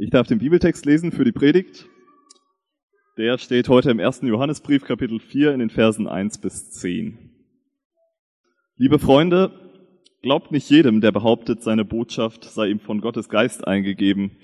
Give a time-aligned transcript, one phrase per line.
[0.00, 1.88] Ich darf den Bibeltext lesen für die Predigt.
[3.16, 7.32] Der steht heute im ersten Johannesbrief, Kapitel 4, in den Versen 1 bis 10.
[8.76, 9.50] Liebe Freunde,
[10.22, 14.36] glaubt nicht jedem, der behauptet, seine Botschaft sei ihm von Gottes Geist eingegeben,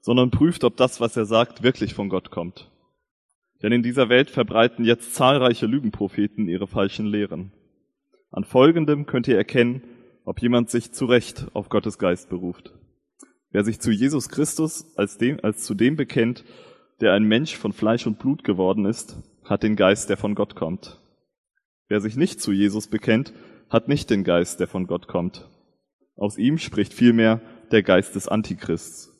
[0.00, 2.72] sondern prüft, ob das, was er sagt, wirklich von Gott kommt.
[3.62, 7.52] Denn in dieser Welt verbreiten jetzt zahlreiche Lügenpropheten ihre falschen Lehren.
[8.32, 9.84] An folgendem könnt ihr erkennen,
[10.24, 12.74] ob jemand sich zu Recht auf Gottes Geist beruft.
[13.50, 16.44] Wer sich zu Jesus Christus als, dem, als zu dem bekennt,
[17.00, 20.54] der ein Mensch von Fleisch und Blut geworden ist, hat den Geist, der von Gott
[20.54, 21.00] kommt.
[21.88, 23.32] Wer sich nicht zu Jesus bekennt,
[23.70, 25.48] hat nicht den Geist, der von Gott kommt.
[26.16, 27.40] Aus ihm spricht vielmehr
[27.70, 29.12] der Geist des Antichrists.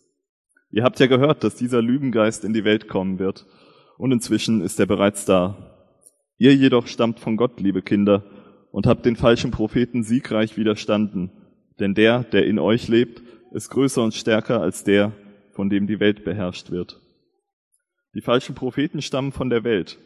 [0.71, 3.47] Ihr habt ja gehört, dass dieser Lügengeist in die Welt kommen wird,
[3.99, 5.57] und inzwischen ist er bereits da.
[6.39, 8.25] Ihr jedoch stammt von Gott, liebe Kinder,
[8.73, 11.31] und habt den falschen Propheten siegreich widerstanden,
[11.81, 13.23] denn der, der in euch lebt,
[13.57, 15.13] ist größer und stärker als der,
[15.53, 17.01] von dem die Welt beherrscht wird.
[18.15, 19.99] Die falschen Propheten stammen von der Welt.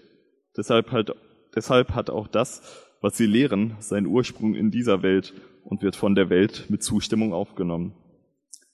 [0.56, 1.12] Deshalb, halt,
[1.54, 2.62] deshalb hat auch das,
[3.00, 5.34] was sie lehren, seinen Ursprung in dieser Welt
[5.64, 7.92] und wird von der Welt mit Zustimmung aufgenommen.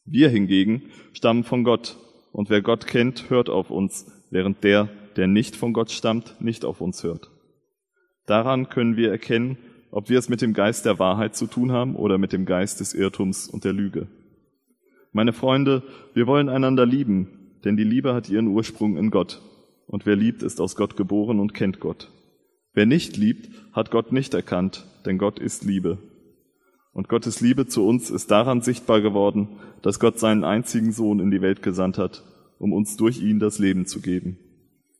[0.05, 0.83] Wir hingegen
[1.15, 1.97] stammen von Gott,
[2.33, 6.67] und wer Gott kennt, hört auf uns, während der, der nicht von Gott stammt, nicht
[6.67, 7.31] auf uns hört.
[8.27, 9.57] Daran können wir erkennen,
[9.91, 12.81] ob wir es mit dem Geist der Wahrheit zu tun haben oder mit dem Geist
[12.81, 14.09] des Irrtums und der Lüge.
[15.17, 17.29] Meine Freunde, wir wollen einander lieben,
[17.65, 19.41] denn die Liebe hat ihren Ursprung in Gott.
[19.87, 22.11] Und wer liebt, ist aus Gott geboren und kennt Gott.
[22.75, 25.97] Wer nicht liebt, hat Gott nicht erkannt, denn Gott ist Liebe.
[26.93, 29.49] Und Gottes Liebe zu uns ist daran sichtbar geworden,
[29.81, 32.23] dass Gott seinen einzigen Sohn in die Welt gesandt hat,
[32.59, 34.37] um uns durch ihn das Leben zu geben.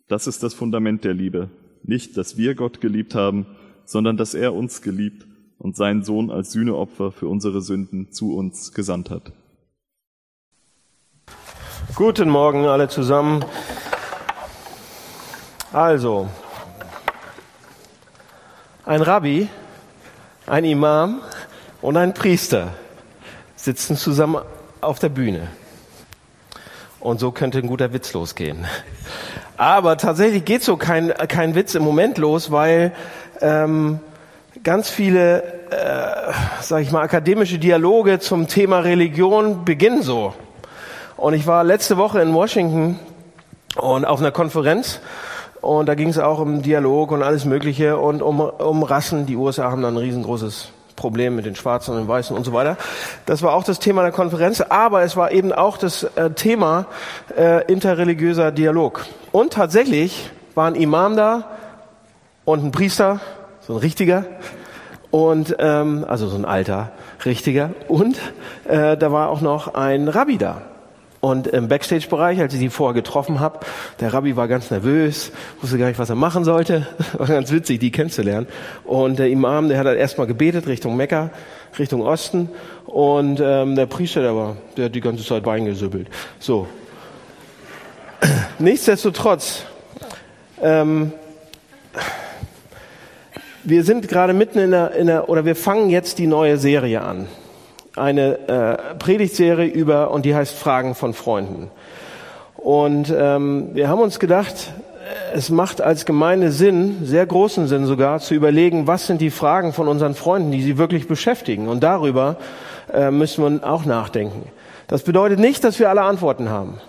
[0.09, 1.51] Das ist das Fundament der Liebe.
[1.83, 3.45] Nicht, dass wir Gott geliebt haben,
[3.85, 5.27] sondern dass er uns geliebt
[5.59, 9.35] und seinen Sohn als Sühneopfer für unsere Sünden zu uns gesandt hat.
[11.97, 13.43] Guten Morgen alle zusammen.
[15.73, 16.29] Also,
[18.85, 19.49] ein Rabbi,
[20.47, 21.23] ein Imam
[21.81, 22.75] und ein Priester
[23.57, 24.43] sitzen zusammen
[24.83, 25.49] auf der Bühne.
[27.01, 28.67] Und so könnte ein guter Witz losgehen.
[29.57, 32.93] Aber tatsächlich geht so kein, kein Witz im Moment los, weil
[33.41, 34.01] ähm,
[34.63, 40.35] ganz viele, äh, sag ich mal, akademische Dialoge zum Thema Religion beginnen so.
[41.17, 42.99] Und ich war letzte Woche in Washington
[43.77, 45.01] und auf einer Konferenz
[45.63, 49.27] und da ging es auch um Dialog und alles Mögliche und um, um Rassen.
[49.27, 52.53] Die USA haben da ein riesengroßes Problem mit den Schwarzen und den Weißen und so
[52.53, 52.77] weiter.
[53.27, 56.87] Das war auch das Thema der Konferenz, aber es war eben auch das äh, Thema
[57.37, 59.07] äh, interreligiöser Dialog.
[59.33, 61.45] Und tatsächlich war ein Imam da
[62.45, 63.21] und ein Priester,
[63.61, 64.25] so ein richtiger,
[65.11, 66.93] und ähm, also so ein alter
[67.25, 68.19] richtiger, und
[68.69, 70.63] äh, da war auch noch ein Rabbi da.
[71.27, 73.59] Und im Backstage-Bereich, als ich sie vorher getroffen habe,
[73.99, 76.87] der Rabbi war ganz nervös, wusste gar nicht, was er machen sollte.
[77.19, 78.47] War ganz witzig, die kennenzulernen.
[78.85, 81.31] Und der Imam, der hat halt erstmal gebetet Richtung Mekka,
[81.81, 82.49] Richtung Osten.
[82.85, 86.07] Und ähm, der Priester, der war, der hat die ganze Zeit Wein gesüppelt.
[86.39, 86.69] So.
[88.61, 89.65] Nichtsdestotrotz,
[90.63, 91.13] ähm,
[93.65, 97.01] wir sind gerade mitten in der, in der, oder wir fangen jetzt die neue Serie
[97.01, 97.27] an
[97.97, 101.71] eine äh, Predigtserie über, und die heißt Fragen von Freunden.
[102.57, 104.73] Und ähm, wir haben uns gedacht,
[105.33, 109.73] es macht als Gemeinde Sinn, sehr großen Sinn sogar, zu überlegen, was sind die Fragen
[109.73, 111.69] von unseren Freunden, die sie wirklich beschäftigen.
[111.69, 112.37] Und darüber
[112.93, 114.49] äh, müssen wir auch nachdenken.
[114.89, 116.81] Das bedeutet nicht, dass wir alle Antworten haben.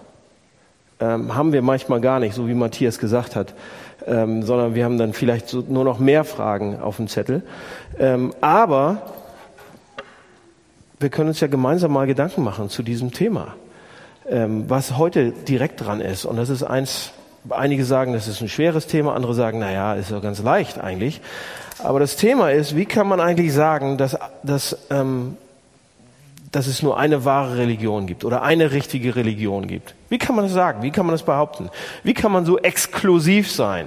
[1.00, 3.54] Ähm, haben wir manchmal gar nicht, so wie Matthias gesagt hat,
[4.08, 7.44] ähm, sondern wir haben dann vielleicht so nur noch mehr Fragen auf dem Zettel.
[8.00, 9.02] Ähm, aber
[11.00, 13.56] wir können uns ja gemeinsam mal Gedanken machen zu diesem Thema,
[14.30, 16.26] ähm, was heute direkt dran ist.
[16.26, 17.12] Und das ist eins,
[17.50, 20.80] einige sagen, das ist ein schweres Thema, andere sagen, na ja, ist ja ganz leicht
[20.80, 21.22] eigentlich.
[21.84, 25.38] Aber das Thema ist, wie kann man eigentlich sagen, dass, dass, ähm,
[26.52, 29.94] dass es nur eine wahre Religion gibt oder eine richtige Religion gibt?
[30.10, 30.82] Wie kann man das sagen?
[30.82, 31.70] Wie kann man das behaupten?
[32.04, 33.86] Wie kann man so exklusiv sein?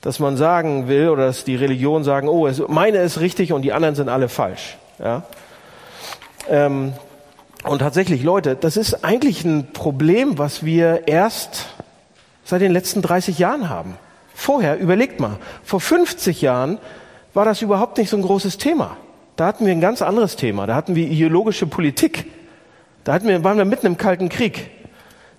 [0.00, 3.74] Dass man sagen will oder dass die Religionen sagen, oh, meine ist richtig und die
[3.74, 4.78] anderen sind alle falsch.
[4.98, 5.24] Ja?
[6.48, 6.92] Ähm,
[7.64, 11.66] und tatsächlich, Leute, das ist eigentlich ein Problem, was wir erst
[12.44, 13.96] seit den letzten 30 Jahren haben.
[14.34, 16.78] Vorher, überlegt mal, vor 50 Jahren
[17.34, 18.96] war das überhaupt nicht so ein großes Thema.
[19.36, 20.66] Da hatten wir ein ganz anderes Thema.
[20.66, 22.26] Da hatten wir ideologische Politik.
[23.04, 24.70] Da hatten wir, waren wir mitten im Kalten Krieg.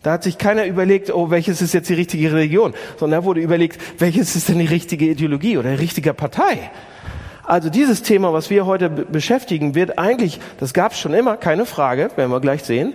[0.03, 3.41] Da hat sich keiner überlegt, oh, welches ist jetzt die richtige Religion, sondern da wurde
[3.41, 6.71] überlegt, welches ist denn die richtige Ideologie oder die richtige Partei.
[7.49, 11.65] Also dieses Thema, was wir heute beschäftigen, wird eigentlich, das gab es schon immer, keine
[11.65, 12.93] Frage, werden wir gleich sehen,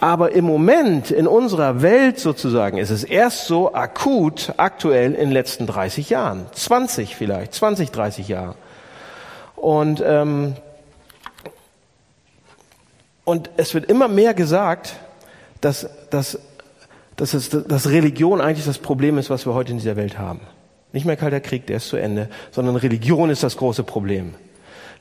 [0.00, 5.32] Aber im Moment in unserer Welt sozusagen ist es erst so akut, aktuell in den
[5.32, 8.54] letzten 30 Jahren, 20 vielleicht, 20, 30 Jahre.
[9.56, 10.54] Und ähm,
[13.24, 14.94] und es wird immer mehr gesagt,
[15.60, 16.38] dass, dass,
[17.16, 20.40] dass, es, dass Religion eigentlich das Problem ist, was wir heute in dieser Welt haben.
[20.92, 24.34] Nicht mehr kalter Krieg, der ist zu Ende, sondern Religion ist das große Problem.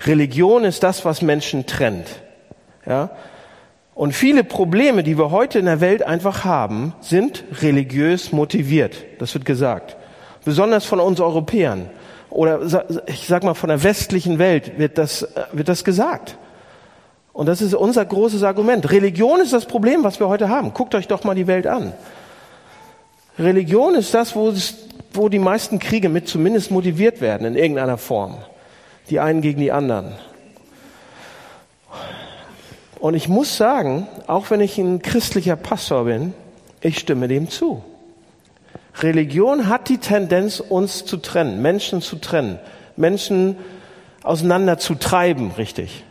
[0.06, 2.08] Religion ist das, was Menschen trennt.
[2.86, 3.12] Ja?
[3.96, 8.96] Und viele Probleme, die wir heute in der Welt einfach haben, sind religiös motiviert.
[9.20, 9.98] Das wird gesagt.
[10.46, 11.90] Besonders von uns Europäern.
[12.30, 12.62] Oder
[13.08, 16.38] ich sag mal von der westlichen Welt wird das, äh, wird das gesagt.
[17.34, 18.90] Und das ist unser großes Argument.
[18.92, 20.74] Religion ist das Problem, was wir heute haben.
[20.74, 21.94] Guckt euch doch mal die Welt an.
[23.38, 27.98] Religion ist das, wo, es, wo die meisten Kriege mit zumindest motiviert werden in irgendeiner
[27.98, 28.38] Form.
[29.10, 30.14] Die einen gegen die anderen.
[33.00, 36.34] Und ich muss sagen, auch wenn ich ein christlicher Pastor bin,
[36.82, 37.84] ich stimme dem zu.
[39.02, 42.60] Religion hat die Tendenz, uns zu trennen, Menschen zu trennen,
[42.98, 43.58] Menschen
[44.24, 46.04] auseinander zu treiben, richtig.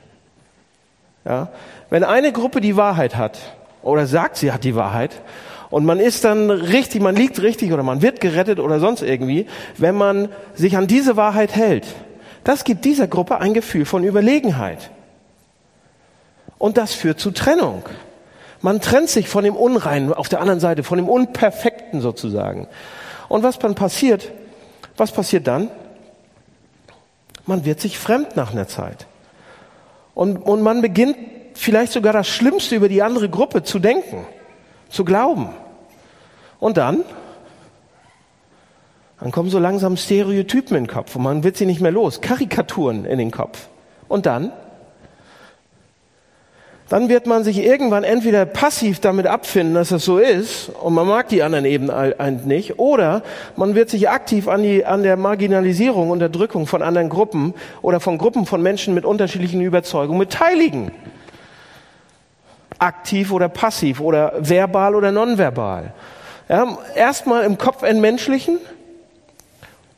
[1.25, 1.49] Ja?
[1.91, 3.39] Wenn eine Gruppe die Wahrheit hat
[3.83, 5.21] oder sagt, sie hat die Wahrheit
[5.71, 9.47] und man ist dann richtig, man liegt richtig oder man wird gerettet oder sonst irgendwie,
[9.77, 11.87] wenn man sich an diese Wahrheit hält,
[12.45, 14.91] das gibt dieser Gruppe ein Gefühl von Überlegenheit.
[16.57, 17.83] Und das führt zu Trennung.
[18.63, 22.67] Man trennt sich von dem Unreinen auf der anderen Seite, von dem Unperfekten sozusagen.
[23.29, 24.33] Und was dann passiert?
[24.97, 25.71] Was passiert dann?
[27.47, 29.07] Man wird sich fremd nach einer Zeit.
[30.15, 31.17] Und, und man beginnt
[31.55, 34.27] vielleicht sogar das Schlimmste über die andere Gruppe zu denken,
[34.89, 35.51] zu glauben.
[36.61, 37.05] Und dann,
[39.21, 42.21] dann kommen so langsam Stereotypen in den Kopf und man wird sie nicht mehr los,
[42.21, 43.69] Karikaturen in den Kopf.
[44.09, 44.53] Und dann
[46.89, 51.07] dann wird man sich irgendwann entweder passiv damit abfinden, dass das so ist, und man
[51.07, 51.91] mag die anderen eben
[52.47, 53.23] nicht, oder
[53.57, 57.53] man wird sich aktiv an, die, an der Marginalisierung, Unterdrückung von anderen Gruppen
[57.83, 60.91] oder von Gruppen von Menschen mit unterschiedlichen Überzeugungen beteiligen.
[62.79, 65.93] Aktiv oder passiv oder verbal oder nonverbal.
[66.49, 68.59] Ja, Erstmal im Kopf entmenschlichen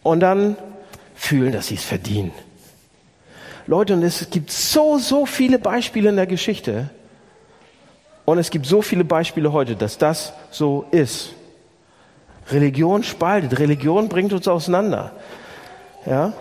[0.02, 0.56] und dann
[1.14, 2.32] fühlen, dass sie es verdienen.
[3.66, 6.90] Leute, und es gibt so, so viele Beispiele in der Geschichte.
[8.24, 11.34] Und es gibt so viele Beispiele heute, dass das so ist.
[12.50, 15.12] Religion spaltet, Religion bringt uns auseinander.
[16.06, 16.32] Ja?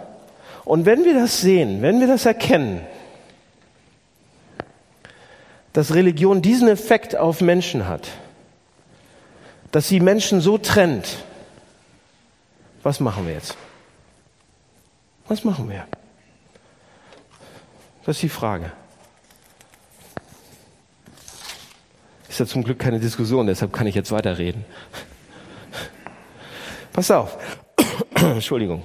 [0.65, 2.81] Und wenn wir das sehen, wenn wir das erkennen,
[5.79, 8.09] dass Religion diesen Effekt auf Menschen hat,
[9.71, 11.23] dass sie Menschen so trennt,
[12.83, 13.55] was machen wir jetzt?
[15.29, 15.87] Was machen wir?
[18.05, 18.73] Das ist die Frage.
[22.27, 24.65] Ist ja zum Glück keine Diskussion, deshalb kann ich jetzt weiterreden.
[26.91, 27.37] Pass auf.
[28.15, 28.83] Entschuldigung.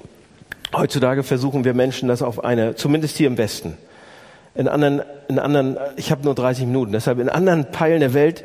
[0.73, 3.77] Heutzutage versuchen wir Menschen das auf eine, zumindest hier im Westen,
[4.55, 8.45] in anderen, in anderen, ich habe nur 30 Minuten, deshalb in anderen Teilen der Welt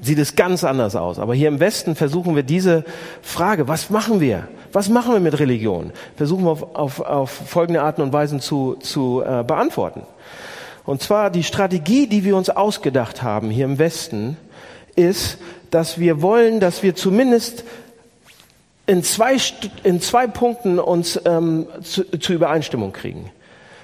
[0.00, 1.18] sieht es ganz anders aus.
[1.18, 2.84] Aber hier im Westen versuchen wir diese
[3.22, 4.48] Frage, was machen wir?
[4.72, 5.92] Was machen wir mit Religion?
[6.16, 10.02] Versuchen wir auf, auf, auf folgende Arten und Weisen zu, zu äh, beantworten.
[10.84, 14.36] Und zwar die Strategie, die wir uns ausgedacht haben hier im Westen,
[14.94, 15.38] ist,
[15.70, 17.64] dass wir wollen, dass wir zumindest
[18.86, 19.36] in zwei,
[19.82, 23.30] in zwei Punkten uns ähm, zu, zu Übereinstimmung kriegen.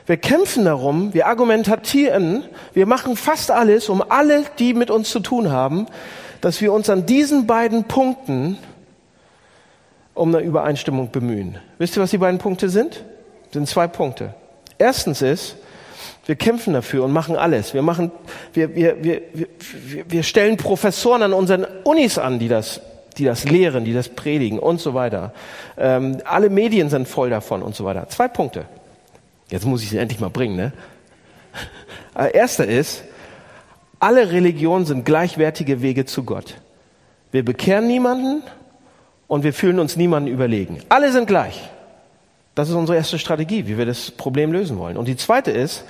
[0.07, 2.45] Wir kämpfen darum, wir argumentieren,
[2.75, 5.87] wir machen fast alles, um alle, die mit uns zu tun haben,
[6.43, 8.59] dass wir uns an diesen beiden Punkten
[10.13, 11.59] um eine Übereinstimmung bemühen.
[11.79, 13.03] Wisst ihr, was die beiden Punkte sind?
[13.45, 14.35] Das sind zwei Punkte.
[14.77, 15.57] Erstens ist,
[16.27, 17.73] wir kämpfen dafür und machen alles.
[17.73, 18.11] Wir machen,
[18.53, 19.49] wir, wir, wir, wir,
[20.07, 22.83] wir stellen Professoren an unseren Unis an, die das,
[23.17, 25.33] die das lehren, die das predigen und so weiter.
[25.79, 28.07] Ähm, alle Medien sind voll davon und so weiter.
[28.09, 28.67] Zwei Punkte.
[29.55, 30.73] Jetzt muss ich sie endlich mal bringen, ne?
[32.17, 33.05] Äh, erster ist,
[34.01, 36.57] alle Religionen sind gleichwertige Wege zu Gott.
[37.31, 38.43] Wir bekehren niemanden
[39.29, 40.81] und wir fühlen uns niemanden überlegen.
[40.89, 41.71] Alle sind gleich.
[42.57, 44.97] Das ist unsere erste Strategie, wie wir das Problem lösen wollen.
[44.97, 45.85] Und die zweite ist,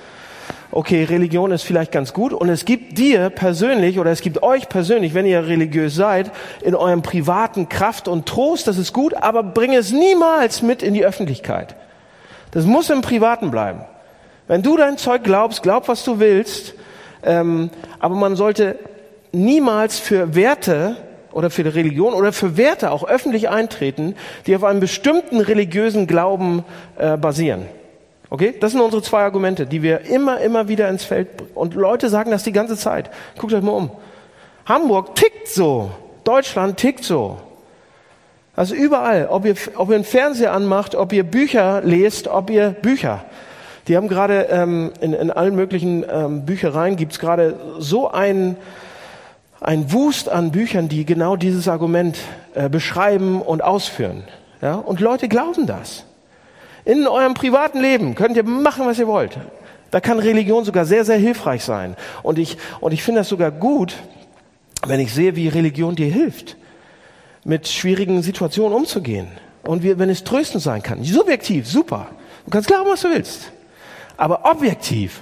[0.69, 4.69] okay, Religion ist vielleicht ganz gut und es gibt dir persönlich oder es gibt euch
[4.69, 6.31] persönlich, wenn ihr religiös seid,
[6.61, 10.93] in eurem privaten Kraft und Trost, das ist gut, aber bring es niemals mit in
[10.93, 11.75] die Öffentlichkeit.
[12.55, 13.81] Das muss im Privaten bleiben.
[14.47, 16.73] Wenn du dein Zeug glaubst, glaub, was du willst,
[17.21, 17.69] ähm,
[17.99, 18.79] aber man sollte
[19.33, 20.95] niemals für Werte
[21.33, 24.15] oder für die Religion oder für Werte auch öffentlich eintreten,
[24.47, 26.63] die auf einem bestimmten religiösen Glauben
[26.97, 27.65] äh, basieren.
[28.29, 28.55] Okay?
[28.57, 31.51] Das sind unsere zwei Argumente, die wir immer, immer wieder ins Feld bringen.
[31.55, 33.09] Und Leute sagen das die ganze Zeit.
[33.37, 33.91] Guckt euch mal um.
[34.65, 35.91] Hamburg tickt so.
[36.23, 37.37] Deutschland tickt so.
[38.55, 42.69] Also überall, ob ihr, ob ihr einen Fernseher anmacht, ob ihr Bücher lest, ob ihr
[42.69, 43.25] Bücher.
[43.87, 48.55] Die haben gerade ähm, in, in allen möglichen ähm, Büchereien gibt's gerade so ein,
[49.59, 52.17] ein Wust an Büchern, die genau dieses Argument
[52.53, 54.23] äh, beschreiben und ausführen.
[54.61, 54.75] Ja?
[54.75, 56.05] Und Leute glauben das.
[56.85, 59.37] In eurem privaten Leben könnt ihr machen, was ihr wollt.
[59.91, 61.95] Da kann Religion sogar sehr, sehr hilfreich sein.
[62.23, 63.95] Und ich, und ich finde das sogar gut,
[64.87, 66.55] wenn ich sehe, wie Religion dir hilft
[67.45, 69.27] mit schwierigen Situationen umzugehen.
[69.63, 71.03] Und wie, wenn es tröstend sein kann.
[71.03, 72.07] Subjektiv, super.
[72.43, 73.51] Du kannst glauben, was du willst.
[74.17, 75.21] Aber objektiv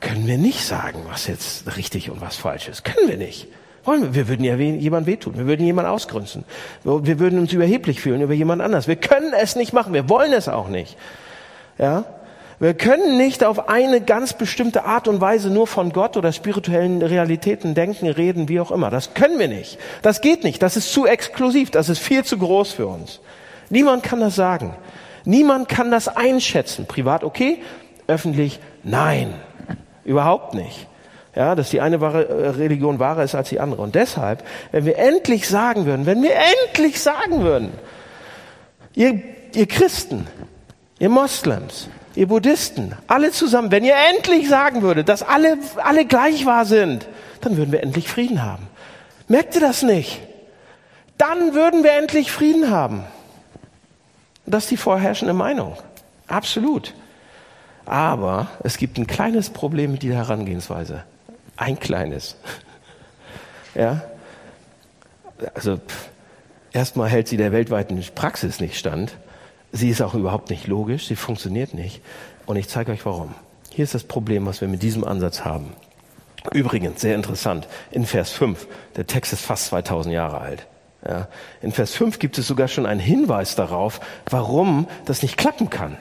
[0.00, 2.84] können wir nicht sagen, was jetzt richtig und was falsch ist.
[2.84, 3.48] Können wir nicht.
[3.84, 4.14] Wollen wir?
[4.14, 5.36] Wir würden ja jemand wehtun.
[5.36, 6.44] Wir würden jemand ausgrünzen.
[6.84, 8.86] Wir würden uns überheblich fühlen über jemand anders.
[8.86, 9.92] Wir können es nicht machen.
[9.92, 10.96] Wir wollen es auch nicht.
[11.78, 12.04] Ja?
[12.60, 17.02] Wir können nicht auf eine ganz bestimmte Art und Weise nur von Gott oder spirituellen
[17.02, 18.90] Realitäten denken, reden, wie auch immer.
[18.90, 19.78] Das können wir nicht.
[20.02, 20.62] Das geht nicht.
[20.62, 21.70] Das ist zu exklusiv.
[21.70, 23.20] Das ist viel zu groß für uns.
[23.70, 24.76] Niemand kann das sagen.
[25.24, 26.86] Niemand kann das einschätzen.
[26.86, 27.62] Privat okay,
[28.06, 29.34] öffentlich nein.
[30.04, 30.86] Überhaupt nicht.
[31.34, 33.82] Ja, dass die eine wahre äh, Religion wahrer ist als die andere.
[33.82, 36.34] Und deshalb, wenn wir endlich sagen würden, wenn wir
[36.66, 37.72] endlich sagen würden,
[38.94, 39.20] ihr,
[39.54, 40.28] ihr Christen,
[41.00, 46.46] ihr Moslems, ihr Buddhisten, alle zusammen, wenn ihr endlich sagen würdet, dass alle, alle gleich
[46.46, 47.06] wahr sind,
[47.40, 48.66] dann würden wir endlich Frieden haben.
[49.28, 50.20] Merkt ihr das nicht?
[51.18, 53.04] Dann würden wir endlich Frieden haben.
[54.46, 55.76] Das ist die vorherrschende Meinung.
[56.26, 56.94] Absolut.
[57.86, 61.04] Aber es gibt ein kleines Problem mit dieser Herangehensweise.
[61.56, 62.36] Ein kleines.
[63.76, 64.02] Ja?
[65.52, 65.80] Also,
[66.72, 69.16] erstmal hält sie der weltweiten Praxis nicht stand.
[69.76, 72.00] Sie ist auch überhaupt nicht logisch, sie funktioniert nicht.
[72.46, 73.34] Und ich zeige euch warum.
[73.70, 75.72] Hier ist das Problem, was wir mit diesem Ansatz haben.
[76.52, 80.68] Übrigens, sehr interessant, in Vers 5, der Text ist fast 2000 Jahre alt.
[81.04, 81.26] Ja,
[81.60, 84.00] in Vers 5 gibt es sogar schon einen Hinweis darauf,
[84.30, 85.98] warum das nicht klappen kann.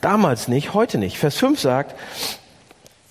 [0.00, 1.18] Damals nicht, heute nicht.
[1.18, 1.94] Vers 5 sagt,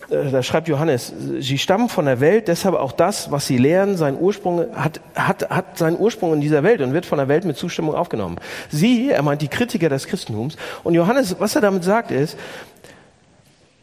[0.10, 4.20] da schreibt Johannes, sie stammen von der Welt, deshalb auch das, was sie lehren, seinen
[4.20, 7.58] Ursprung, hat, hat, hat seinen Ursprung in dieser Welt und wird von der Welt mit
[7.58, 8.38] Zustimmung aufgenommen.
[8.70, 12.38] Sie, er meint die Kritiker des Christentums, und Johannes, was er damit sagt, ist,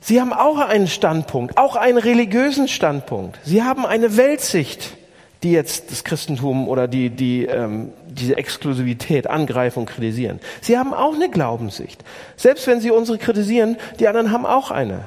[0.00, 3.38] sie haben auch einen Standpunkt, auch einen religiösen Standpunkt.
[3.44, 4.96] Sie haben eine Weltsicht,
[5.42, 10.38] die jetzt das Christentum oder die, die ähm, diese Exklusivität angreifen und kritisieren.
[10.60, 12.04] Sie haben auch eine Glaubenssicht.
[12.36, 15.00] Selbst wenn sie unsere kritisieren, die anderen haben auch eine.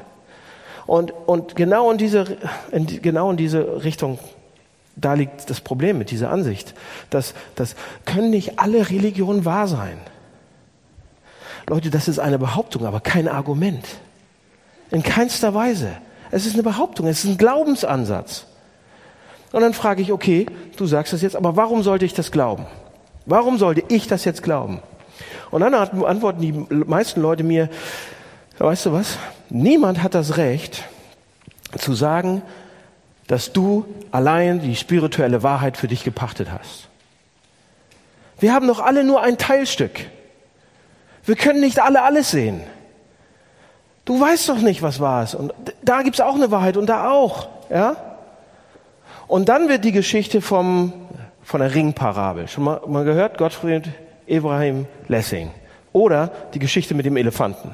[0.87, 2.37] Und, und genau, in diese,
[2.71, 4.19] in, genau in diese Richtung,
[4.95, 6.73] da liegt das Problem mit dieser Ansicht.
[7.09, 7.75] Das, das
[8.05, 9.97] können nicht alle Religionen wahr sein.
[11.67, 13.85] Leute, das ist eine Behauptung, aber kein Argument.
[14.91, 15.97] In keinster Weise.
[16.31, 18.45] Es ist eine Behauptung, es ist ein Glaubensansatz.
[19.51, 20.45] Und dann frage ich, okay,
[20.77, 22.65] du sagst das jetzt, aber warum sollte ich das glauben?
[23.25, 24.79] Warum sollte ich das jetzt glauben?
[25.49, 27.69] Und dann antworten die meisten Leute mir,
[28.57, 29.17] weißt du was?
[29.49, 30.83] Niemand hat das Recht
[31.77, 32.41] zu sagen,
[33.27, 36.87] dass du allein die spirituelle Wahrheit für dich gepachtet hast.
[38.39, 40.07] Wir haben doch alle nur ein Teilstück.
[41.23, 42.61] Wir können nicht alle alles sehen.
[44.03, 45.33] Du weißt doch nicht, was wahr ist.
[45.33, 47.47] Und da gibt's auch eine Wahrheit und da auch.
[47.69, 47.95] Ja?
[49.27, 50.93] Und dann wird die Geschichte vom,
[51.43, 52.47] von der Ringparabel.
[52.47, 53.39] Schon mal, mal gehört?
[53.39, 53.89] Gottfried
[54.27, 55.49] Ibrahim Lessing.
[55.93, 57.73] Oder die Geschichte mit dem Elefanten.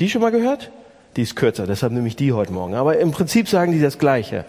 [0.00, 0.72] Die schon mal gehört?
[1.18, 2.76] Die ist kürzer, deshalb nehme ich die heute Morgen.
[2.76, 4.44] Aber im Prinzip sagen die das Gleiche.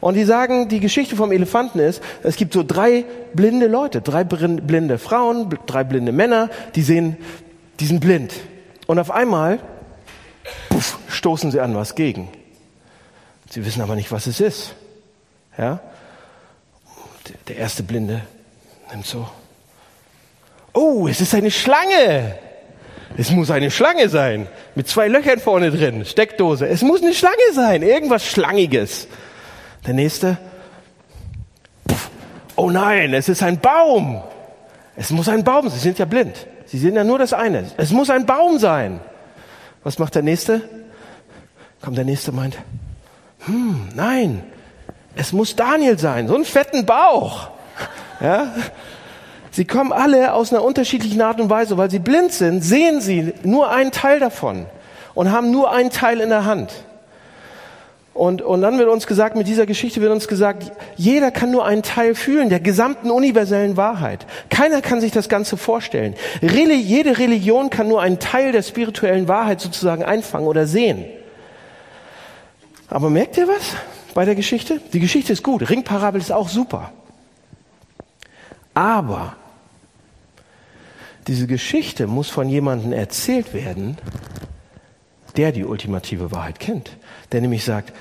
[0.00, 3.04] Und die sagen, die Geschichte vom Elefanten ist, es gibt so drei
[3.34, 7.18] blinde Leute, drei blinde Frauen, drei blinde Männer, die sehen,
[7.78, 8.34] die sind blind.
[8.88, 9.60] Und auf einmal
[10.70, 12.28] puff, stoßen sie an was gegen.
[13.48, 14.74] Sie wissen aber nicht, was es ist.
[15.56, 15.78] Ja?
[17.46, 18.22] Der erste Blinde
[18.90, 19.28] nimmt so.
[20.72, 22.40] Oh, es ist eine Schlange.
[23.16, 24.46] Es muss eine Schlange sein.
[24.74, 26.04] Mit zwei Löchern vorne drin.
[26.04, 26.66] Steckdose.
[26.66, 27.82] Es muss eine Schlange sein.
[27.82, 29.06] Irgendwas Schlangiges.
[29.86, 30.38] Der nächste.
[31.90, 32.10] Pff,
[32.56, 34.22] oh nein, es ist ein Baum.
[34.96, 35.78] Es muss ein Baum sein.
[35.78, 36.46] Sie sind ja blind.
[36.66, 37.70] Sie sehen ja nur das eine.
[37.76, 39.00] Es muss ein Baum sein.
[39.84, 40.62] Was macht der nächste?
[41.82, 42.56] Kommt der nächste meint,
[43.44, 44.44] hm, nein,
[45.16, 46.28] es muss Daniel sein.
[46.28, 47.48] So einen fetten Bauch.
[48.20, 48.54] Ja?
[49.52, 53.32] Sie kommen alle aus einer unterschiedlichen Art und Weise, weil sie blind sind, sehen sie
[53.44, 54.66] nur einen Teil davon
[55.14, 56.72] und haben nur einen Teil in der Hand.
[58.14, 61.64] Und, und dann wird uns gesagt, mit dieser Geschichte wird uns gesagt, jeder kann nur
[61.64, 64.26] einen Teil fühlen der gesamten universellen Wahrheit.
[64.50, 66.14] Keiner kann sich das Ganze vorstellen.
[66.42, 71.04] Reli jede Religion kann nur einen Teil der spirituellen Wahrheit sozusagen einfangen oder sehen.
[72.88, 73.76] Aber merkt ihr was?
[74.14, 74.80] bei der Geschichte?
[74.92, 76.92] Die Geschichte ist gut, Ringparabel ist auch super.
[78.74, 79.36] Aber
[81.26, 83.96] diese Geschichte muss von jemandem erzählt werden,
[85.36, 86.96] der die ultimative Wahrheit kennt.
[87.30, 87.92] Der nämlich sagt,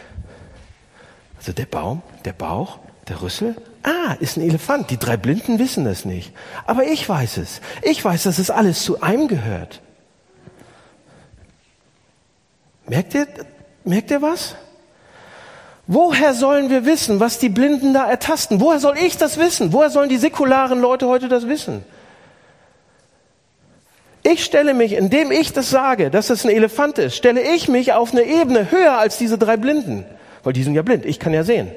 [1.37, 4.89] also der Baum, der Bauch, der Rüssel, ah, ist ein Elefant.
[4.89, 6.33] Die drei Blinden wissen das nicht.
[6.65, 7.61] Aber ich weiß es.
[7.81, 9.81] Ich weiß, dass es alles zu einem gehört.
[12.87, 13.27] Merkt ihr,
[13.83, 14.55] merkt ihr was?
[15.87, 18.59] Woher sollen wir wissen, was die Blinden da ertasten?
[18.59, 19.73] Woher soll ich das wissen?
[19.73, 21.83] Woher sollen die säkularen Leute heute das wissen?
[24.23, 27.93] Ich stelle mich, indem ich das sage, dass es ein Elefant ist, stelle ich mich
[27.93, 30.05] auf eine Ebene höher als diese drei Blinden.
[30.43, 31.71] Weil die sind ja blind, ich kann ja sehen.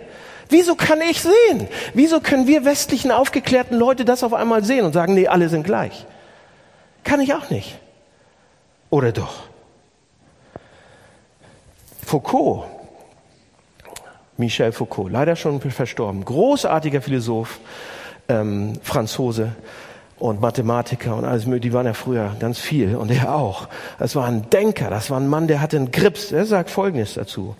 [0.51, 1.69] Wieso kann ich sehen?
[1.95, 5.65] Wieso können wir westlichen aufgeklärten Leute das auf einmal sehen und sagen, nee, alle sind
[5.65, 6.07] gleich?
[7.03, 7.79] Kann ich auch nicht.
[8.91, 9.45] Oder doch?
[12.05, 12.65] Foucault,
[14.37, 17.61] Michel Foucault, leider schon verstorben, großartiger Philosoph,
[18.29, 19.53] ähm, Franzose
[20.25, 23.69] und Mathematiker und alles mögliche, die waren ja früher ganz viel und er auch.
[23.99, 26.33] Das war ein Denker, das war ein Mann, der hatte einen Grips.
[26.33, 27.57] Er sagt Folgendes dazu.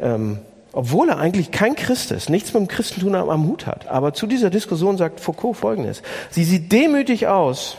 [0.00, 0.38] Ähm,
[0.72, 3.86] obwohl er eigentlich kein Christ ist, nichts mit dem Christentum am, am Hut hat.
[3.86, 6.02] Aber zu dieser Diskussion sagt Foucault Folgendes.
[6.30, 7.76] Sie sieht demütig aus,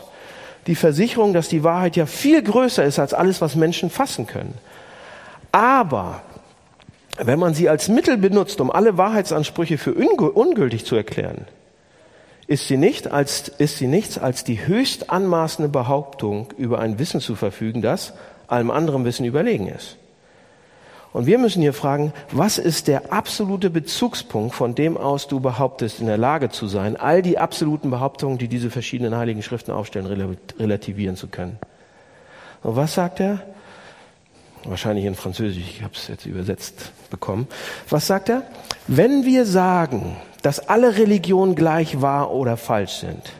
[0.68, 4.54] die Versicherung, dass die Wahrheit ja viel größer ist als alles, was Menschen fassen können.
[5.52, 6.22] Aber
[7.18, 11.46] wenn man sie als Mittel benutzt, um alle Wahrheitsansprüche für ungültig zu erklären,
[12.46, 17.20] ist sie, nicht als, ist sie nichts als die höchst anmaßende Behauptung, über ein Wissen
[17.20, 18.12] zu verfügen, das
[18.46, 19.96] allem anderen Wissen überlegen ist.
[21.14, 26.00] Und wir müssen hier fragen, was ist der absolute Bezugspunkt, von dem aus du behauptest,
[26.00, 30.36] in der Lage zu sein, all die absoluten Behauptungen, die diese verschiedenen heiligen Schriften aufstellen,
[30.58, 31.56] relativieren zu können?
[32.64, 33.40] Und was sagt er?
[34.64, 37.46] Wahrscheinlich in Französisch, ich habe es jetzt übersetzt bekommen.
[37.88, 38.42] Was sagt er?
[38.88, 43.32] Wenn wir sagen, dass alle Religionen gleich wahr oder falsch sind,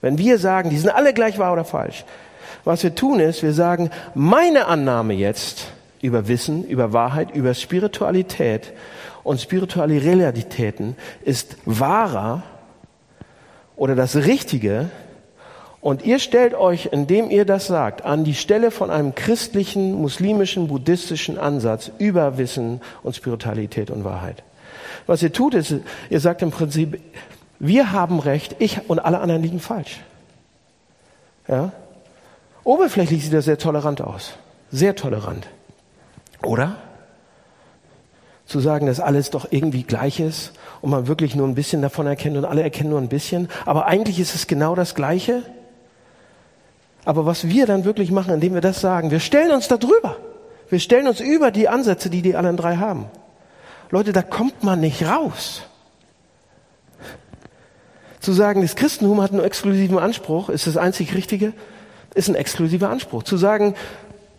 [0.00, 2.04] wenn wir sagen, die sind alle gleich wahr oder falsch,
[2.64, 5.68] was wir tun ist, wir sagen, meine Annahme jetzt,
[6.02, 8.72] über Wissen, über Wahrheit, über Spiritualität
[9.22, 12.42] und spirituelle Realitäten ist wahrer
[13.76, 14.90] oder das Richtige.
[15.80, 20.66] Und ihr stellt euch, indem ihr das sagt, an die Stelle von einem christlichen, muslimischen,
[20.66, 24.42] buddhistischen Ansatz über Wissen und Spiritualität und Wahrheit.
[25.06, 25.74] Was ihr tut, ist,
[26.10, 27.00] ihr sagt im Prinzip,
[27.58, 30.00] wir haben Recht, ich und alle anderen liegen falsch.
[31.48, 31.72] Ja?
[32.64, 34.34] Oberflächlich sieht das sehr tolerant aus.
[34.70, 35.48] Sehr tolerant.
[36.42, 36.76] Oder?
[38.46, 42.06] Zu sagen, dass alles doch irgendwie gleich ist und man wirklich nur ein bisschen davon
[42.06, 43.48] erkennt und alle erkennen nur ein bisschen.
[43.66, 45.42] Aber eigentlich ist es genau das Gleiche.
[47.04, 50.16] Aber was wir dann wirklich machen, indem wir das sagen, wir stellen uns da drüber.
[50.68, 53.06] Wir stellen uns über die Ansätze, die die anderen drei haben.
[53.90, 55.62] Leute, da kommt man nicht raus.
[58.20, 61.52] Zu sagen, das Christentum hat einen exklusiven Anspruch, ist das einzig Richtige,
[62.14, 63.22] ist ein exklusiver Anspruch.
[63.22, 63.74] Zu sagen,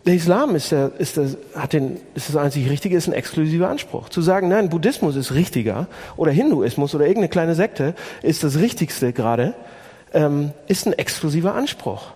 [0.06, 3.68] der Islam ist, der, ist, der, hat den, ist das einzig Richtige, ist ein exklusiver
[3.68, 4.08] Anspruch.
[4.08, 9.12] Zu sagen, nein, Buddhismus ist richtiger oder Hinduismus oder irgendeine kleine Sekte ist das Richtigste
[9.12, 9.54] gerade,
[10.14, 12.12] ähm, ist ein exklusiver Anspruch.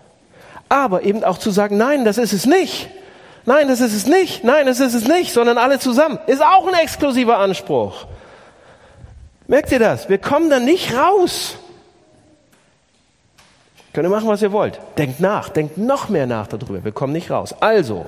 [0.69, 2.89] Aber eben auch zu sagen, nein, das ist es nicht.
[3.47, 4.45] Nein, das ist es nicht.
[4.45, 6.19] Nein, das ist es nicht, sondern alle zusammen.
[6.27, 8.07] Ist auch ein exklusiver Anspruch.
[9.47, 10.09] Merkt ihr das?
[10.09, 11.57] Wir kommen da nicht raus.
[13.93, 14.81] Könnt ihr machen, was ihr wollt.
[14.97, 16.83] Denkt nach, denkt noch mehr nach darüber.
[16.83, 17.55] Wir kommen nicht raus.
[17.61, 18.07] Also,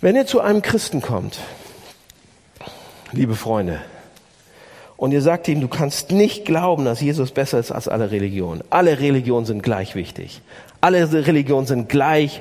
[0.00, 1.38] wenn ihr zu einem Christen kommt,
[3.12, 3.80] liebe Freunde,
[4.96, 8.62] und ihr sagt ihm, du kannst nicht glauben, dass Jesus besser ist als alle Religionen.
[8.70, 10.40] Alle Religionen sind gleich wichtig.
[10.80, 12.40] Alle Religionen sind gleich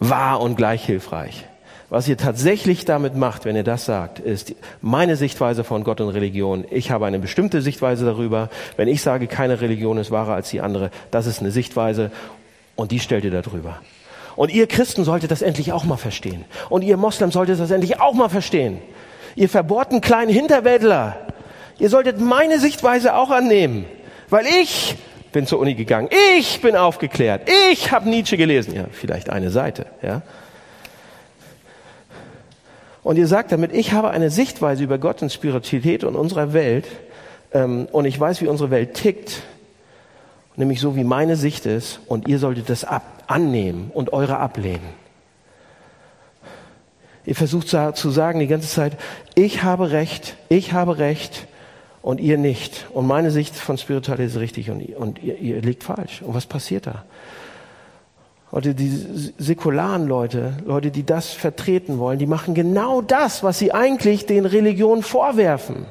[0.00, 1.44] wahr und gleich hilfreich.
[1.90, 6.10] Was ihr tatsächlich damit macht, wenn ihr das sagt, ist meine Sichtweise von Gott und
[6.10, 6.66] Religion.
[6.70, 8.50] Ich habe eine bestimmte Sichtweise darüber.
[8.76, 12.10] Wenn ich sage, keine Religion ist wahrer als die andere, das ist eine Sichtweise
[12.76, 13.78] und die stellt ihr darüber.
[14.36, 16.44] Und ihr Christen solltet das endlich auch mal verstehen.
[16.68, 18.78] Und ihr Moslem solltet das endlich auch mal verstehen.
[19.34, 21.16] Ihr verbohrten kleinen Hinterwäldler.
[21.78, 23.86] Ihr solltet meine Sichtweise auch annehmen.
[24.28, 24.96] Weil ich
[25.32, 26.08] bin zur Uni gegangen.
[26.36, 27.48] Ich bin aufgeklärt.
[27.70, 28.74] Ich habe Nietzsche gelesen.
[28.74, 30.22] Ja, vielleicht eine Seite, ja.
[33.02, 36.86] Und ihr sagt damit, ich habe eine Sichtweise über Gott und Spiritualität und unserer Welt
[37.52, 39.42] ähm, und ich weiß, wie unsere Welt tickt,
[40.56, 44.98] nämlich so wie meine Sicht ist und ihr solltet das ab annehmen und eure ablehnen.
[47.24, 48.92] Ihr versucht zu sagen die ganze Zeit,
[49.34, 51.47] ich habe Recht, ich habe Recht
[52.08, 52.86] und ihr nicht.
[52.94, 56.22] Und meine Sicht von Spiritualität ist richtig und, und ihr, ihr liegt falsch.
[56.22, 57.04] Und was passiert da?
[58.50, 58.88] Leute, die
[59.36, 64.46] säkularen Leute, Leute, die das vertreten wollen, die machen genau das, was sie eigentlich den
[64.46, 65.84] Religionen vorwerfen.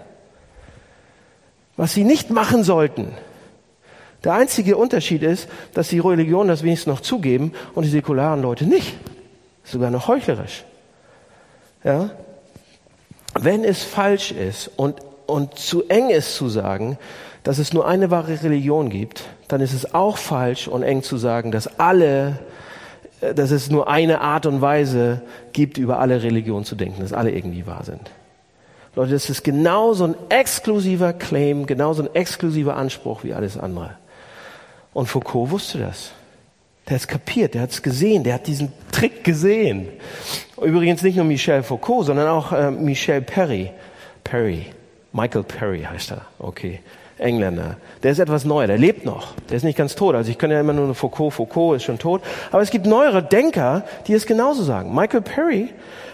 [1.75, 3.11] Was sie nicht machen sollten.
[4.23, 8.65] Der einzige Unterschied ist, dass die Religionen das wenigstens noch zugeben und die säkularen Leute
[8.65, 8.97] nicht.
[9.63, 10.63] Sogar noch heuchlerisch.
[11.83, 12.09] Ja?
[13.35, 14.95] Wenn es falsch ist und,
[15.27, 16.97] und zu eng ist zu sagen,
[17.43, 21.17] dass es nur eine wahre Religion gibt, dann ist es auch falsch und eng zu
[21.17, 22.39] sagen, dass alle,
[23.21, 25.21] äh, dass es nur eine Art und Weise
[25.53, 28.11] gibt, über alle Religionen zu denken, dass alle irgendwie wahr sind.
[28.95, 33.91] Leute, das ist genauso ein exklusiver Claim, genauso ein exklusiver Anspruch wie alles andere.
[34.93, 36.11] Und Foucault wusste das.
[36.87, 39.89] Der hat es kapiert, der hat es gesehen, der hat diesen Trick gesehen.
[40.59, 43.71] Übrigens nicht nur Michel Foucault, sondern auch äh, Michel Perry.
[44.23, 44.65] Perry.
[45.11, 46.21] Michael Perry heißt er.
[46.39, 46.79] Okay.
[47.19, 47.77] Engländer.
[48.03, 49.33] Der ist etwas neuer, der lebt noch.
[49.49, 50.15] Der ist nicht ganz tot.
[50.15, 52.21] Also ich kann ja immer nur Foucault, Foucault ist schon tot.
[52.51, 54.93] Aber es gibt neuere Denker, die es genauso sagen.
[54.93, 55.69] Michael Perry,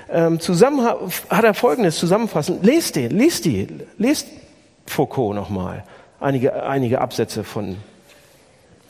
[0.10, 0.88] ähm, zusammen
[1.30, 2.66] hat er Folgendes zusammenfassend.
[2.66, 4.28] Lest den, lest die, lest
[4.86, 5.84] Foucault nochmal.
[6.20, 7.78] Einige, einige Absätze von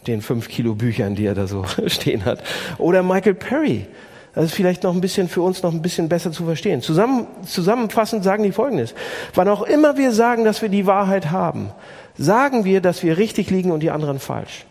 [0.05, 2.43] den fünf Kilo Büchern, die er da so stehen hat.
[2.77, 3.87] Oder Michael Perry.
[4.35, 6.81] Das ist vielleicht noch ein bisschen für uns noch ein bisschen besser zu verstehen.
[6.81, 8.95] Zusammen, zusammenfassend sagen die Folgendes.
[9.35, 11.69] Wann auch immer wir sagen, dass wir die Wahrheit haben,
[12.17, 14.65] sagen wir, dass wir richtig liegen und die anderen falsch.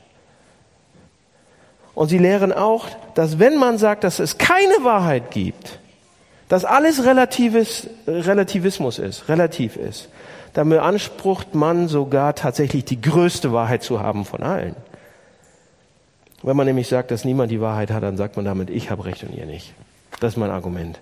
[1.94, 5.78] Und sie lehren auch, dass wenn man sagt, dass es keine Wahrheit gibt,
[6.48, 10.08] dass alles Relatives, Relativismus ist, relativ ist,
[10.54, 14.74] dann beansprucht man sogar tatsächlich die größte Wahrheit zu haben von allen.
[16.42, 19.04] Wenn man nämlich sagt, dass niemand die Wahrheit hat, dann sagt man damit, ich habe
[19.04, 19.72] recht und ihr nicht.
[20.20, 20.98] Das ist mein Argument.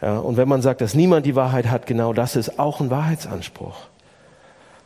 [0.00, 2.90] Ja, und wenn man sagt, dass niemand die Wahrheit hat, genau das ist auch ein
[2.90, 3.86] Wahrheitsanspruch.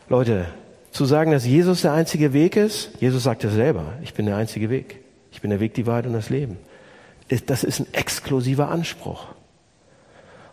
[0.08, 0.46] Leute,
[0.90, 4.36] zu sagen, dass Jesus der einzige Weg ist, Jesus sagt ja selber, ich bin der
[4.36, 5.00] einzige Weg.
[5.30, 6.56] Ich bin der Weg, die Wahrheit und das Leben.
[7.46, 9.26] Das ist ein exklusiver Anspruch.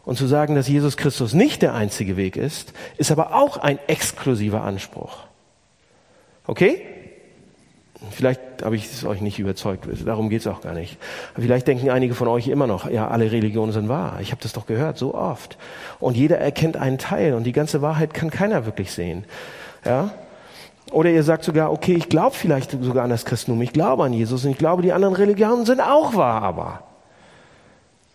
[0.03, 3.79] Und zu sagen, dass Jesus Christus nicht der einzige Weg ist, ist aber auch ein
[3.87, 5.17] exklusiver Anspruch.
[6.45, 6.81] Okay?
[8.11, 10.97] Vielleicht habe ich es euch nicht überzeugt, darum geht es auch gar nicht.
[11.35, 14.19] vielleicht denken einige von euch immer noch, ja, alle Religionen sind wahr.
[14.21, 15.57] Ich habe das doch gehört, so oft.
[15.99, 19.25] Und jeder erkennt einen Teil und die ganze Wahrheit kann keiner wirklich sehen.
[19.83, 20.11] Ja?
[20.91, 24.13] Oder ihr sagt sogar, okay, ich glaube vielleicht sogar an das Christentum, ich glaube an
[24.13, 26.83] Jesus und ich glaube, die anderen Religionen sind auch wahr, aber.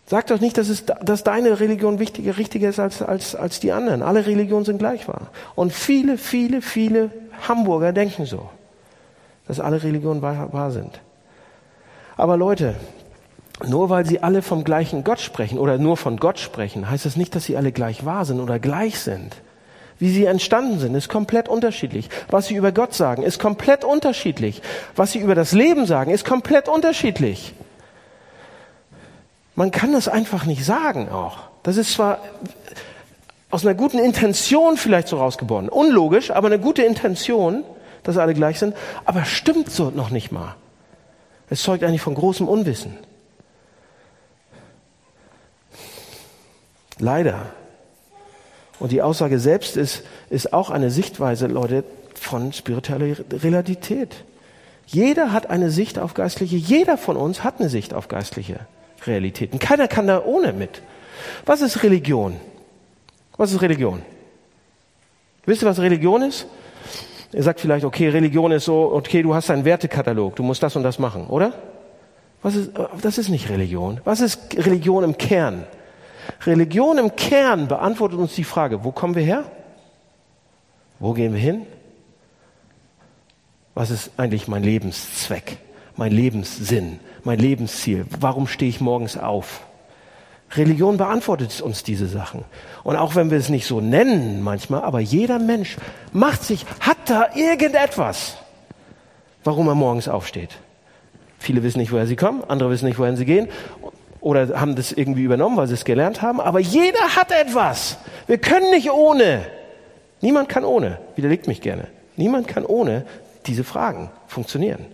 [0.07, 3.71] Sagt doch nicht, dass, es, dass deine Religion wichtiger, richtiger ist als, als, als die
[3.71, 4.03] anderen.
[4.03, 5.29] Alle Religionen sind gleich wahr.
[5.55, 7.11] Und viele, viele, viele
[7.49, 8.49] Hamburger denken so
[9.51, 11.01] dass alle Religionen wahr, wahr sind.
[12.17, 12.77] Aber Leute,
[13.67, 17.17] nur weil sie alle vom gleichen Gott sprechen oder nur von Gott sprechen, heißt das
[17.17, 19.35] nicht, dass sie alle gleich wahr sind oder gleich sind.
[19.99, 22.09] Wie sie entstanden sind, ist komplett unterschiedlich.
[22.29, 24.63] Was sie über Gott sagen, ist komplett unterschiedlich.
[24.95, 27.53] Was sie über das Leben sagen, ist komplett unterschiedlich.
[29.57, 31.39] Man kann das einfach nicht sagen auch.
[31.65, 32.19] Das ist zwar
[33.51, 35.69] aus einer guten Intention vielleicht so rausgeboren.
[35.69, 37.65] Unlogisch, aber eine gute Intention
[38.03, 40.55] dass alle gleich sind, aber stimmt so noch nicht mal.
[41.49, 42.97] Es zeugt eigentlich von großem Unwissen.
[46.99, 47.47] Leider.
[48.79, 51.85] Und die Aussage selbst ist, ist auch eine Sichtweise, Leute,
[52.15, 54.25] von spiritueller Realität.
[54.87, 58.61] Jeder hat eine Sicht auf geistliche, jeder von uns hat eine Sicht auf geistliche
[59.07, 59.59] Realitäten.
[59.59, 60.83] Keiner kann da ohne mit.
[61.47, 62.37] Was ist Religion?
[63.37, 64.03] Was ist Religion?
[65.47, 66.47] Wisst ihr, was Religion ist?
[67.33, 70.75] Ihr sagt vielleicht, okay, Religion ist so, okay, du hast einen Wertekatalog, du musst das
[70.75, 71.53] und das machen, oder?
[72.43, 74.01] Was ist, das ist nicht Religion.
[74.05, 75.65] Was ist Religion im Kern?
[76.45, 79.45] Religion im Kern beantwortet uns die Frage, wo kommen wir her?
[80.99, 81.67] Wo gehen wir hin?
[83.75, 85.59] Was ist eigentlich mein Lebenszweck,
[85.97, 88.07] mein Lebenssinn, mein Lebensziel?
[88.19, 89.63] Warum stehe ich morgens auf?
[90.53, 92.45] Religion beantwortet uns diese Sachen.
[92.83, 95.77] Und auch wenn wir es nicht so nennen manchmal, aber jeder Mensch
[96.13, 98.37] macht sich, hat da irgendetwas,
[99.45, 100.51] warum er morgens aufsteht.
[101.39, 103.49] Viele wissen nicht, woher sie kommen, andere wissen nicht, wohin sie gehen
[104.21, 106.41] oder haben das irgendwie übernommen, weil sie es gelernt haben.
[106.41, 107.99] Aber jeder hat etwas.
[108.27, 109.47] Wir können nicht ohne.
[110.21, 110.99] Niemand kann ohne.
[111.17, 111.89] Widerlegt mich gerne.
[112.17, 113.07] Niemand kann ohne
[113.47, 114.85] diese Fragen funktionieren.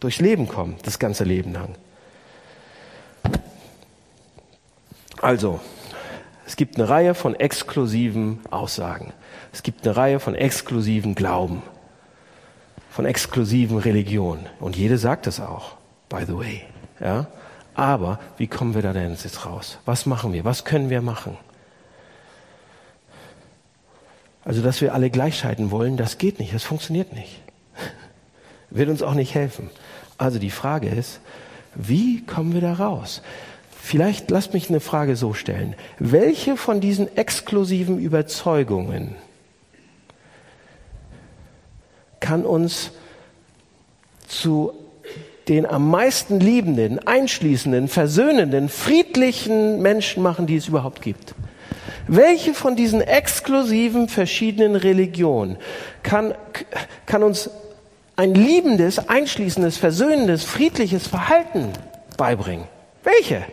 [0.00, 1.70] Durchs Leben kommen, das ganze Leben lang.
[5.20, 5.60] Also,
[6.46, 9.12] es gibt eine Reihe von exklusiven Aussagen.
[9.52, 11.62] Es gibt eine Reihe von exklusiven Glauben,
[12.90, 14.46] von exklusiven Religionen.
[14.60, 15.76] Und jede sagt es auch,
[16.08, 16.62] by the way.
[17.00, 17.26] Ja?
[17.74, 19.78] Aber wie kommen wir da denn jetzt raus?
[19.84, 20.44] Was machen wir?
[20.44, 21.36] Was können wir machen?
[24.44, 27.40] Also, dass wir alle gleichschalten wollen, das geht nicht, das funktioniert nicht.
[28.70, 29.70] Wird uns auch nicht helfen.
[30.18, 31.20] Also die Frage ist,
[31.74, 33.22] wie kommen wir da raus?
[33.86, 35.74] Vielleicht lasst mich eine Frage so stellen.
[35.98, 39.14] Welche von diesen exklusiven Überzeugungen
[42.18, 42.92] kann uns
[44.26, 44.72] zu
[45.48, 51.34] den am meisten liebenden, einschließenden, versöhnenden, friedlichen Menschen machen, die es überhaupt gibt?
[52.08, 55.58] Welche von diesen exklusiven verschiedenen Religionen
[56.02, 56.34] kann,
[57.04, 57.50] kann uns
[58.16, 61.68] ein liebendes, einschließendes, versöhnendes, friedliches Verhalten
[62.16, 62.64] beibringen?
[63.02, 63.44] Welche?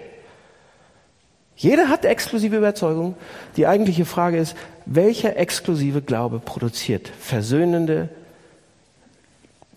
[1.62, 3.14] Jeder hat exklusive Überzeugung.
[3.56, 4.56] Die eigentliche Frage ist,
[4.88, 8.10] welcher exklusive Glaube produziert versöhnende,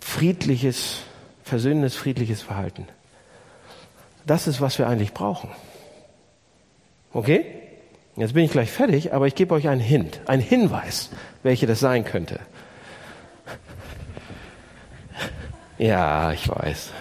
[0.00, 1.02] friedliches,
[1.42, 2.88] versöhnendes, friedliches Verhalten?
[4.24, 5.50] Das ist, was wir eigentlich brauchen.
[7.12, 7.44] Okay?
[8.16, 11.10] Jetzt bin ich gleich fertig, aber ich gebe euch einen Hint, einen Hinweis,
[11.42, 12.40] welche das sein könnte.
[15.76, 16.92] Ja, ich weiß.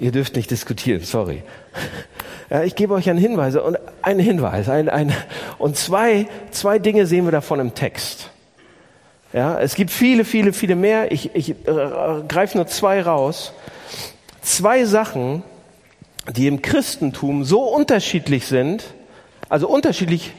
[0.00, 1.42] Ihr dürft nicht diskutieren, sorry.
[2.48, 5.12] Ja, ich gebe euch einen Hinweis und einen Hinweis, ein, ein,
[5.58, 8.30] und zwei, zwei Dinge sehen wir davon im Text.
[9.32, 11.10] Ja, es gibt viele, viele, viele mehr.
[11.10, 11.54] Ich, ich äh,
[12.28, 13.52] greife nur zwei raus.
[14.42, 15.42] Zwei Sachen,
[16.36, 18.84] die im Christentum so unterschiedlich sind,
[19.48, 20.32] also unterschiedlich,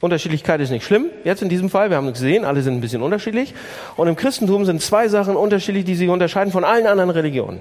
[0.00, 2.80] Unterschiedlichkeit ist nicht schlimm, jetzt in diesem Fall, wir haben es gesehen, alle sind ein
[2.80, 3.54] bisschen unterschiedlich.
[3.96, 7.60] Und im Christentum sind zwei Sachen unterschiedlich, die sich unterscheiden von allen anderen Religionen.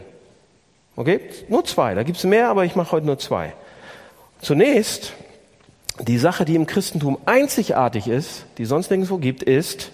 [0.97, 1.21] Okay?
[1.47, 3.53] Nur zwei, da gibt es mehr, aber ich mache heute nur zwei.
[4.41, 5.13] Zunächst,
[5.99, 9.91] die Sache, die im Christentum einzigartig ist, die sonst nirgendwo gibt, ist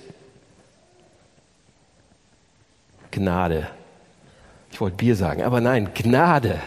[3.12, 3.68] Gnade.
[4.72, 6.60] Ich wollte Bier sagen, aber nein, Gnade.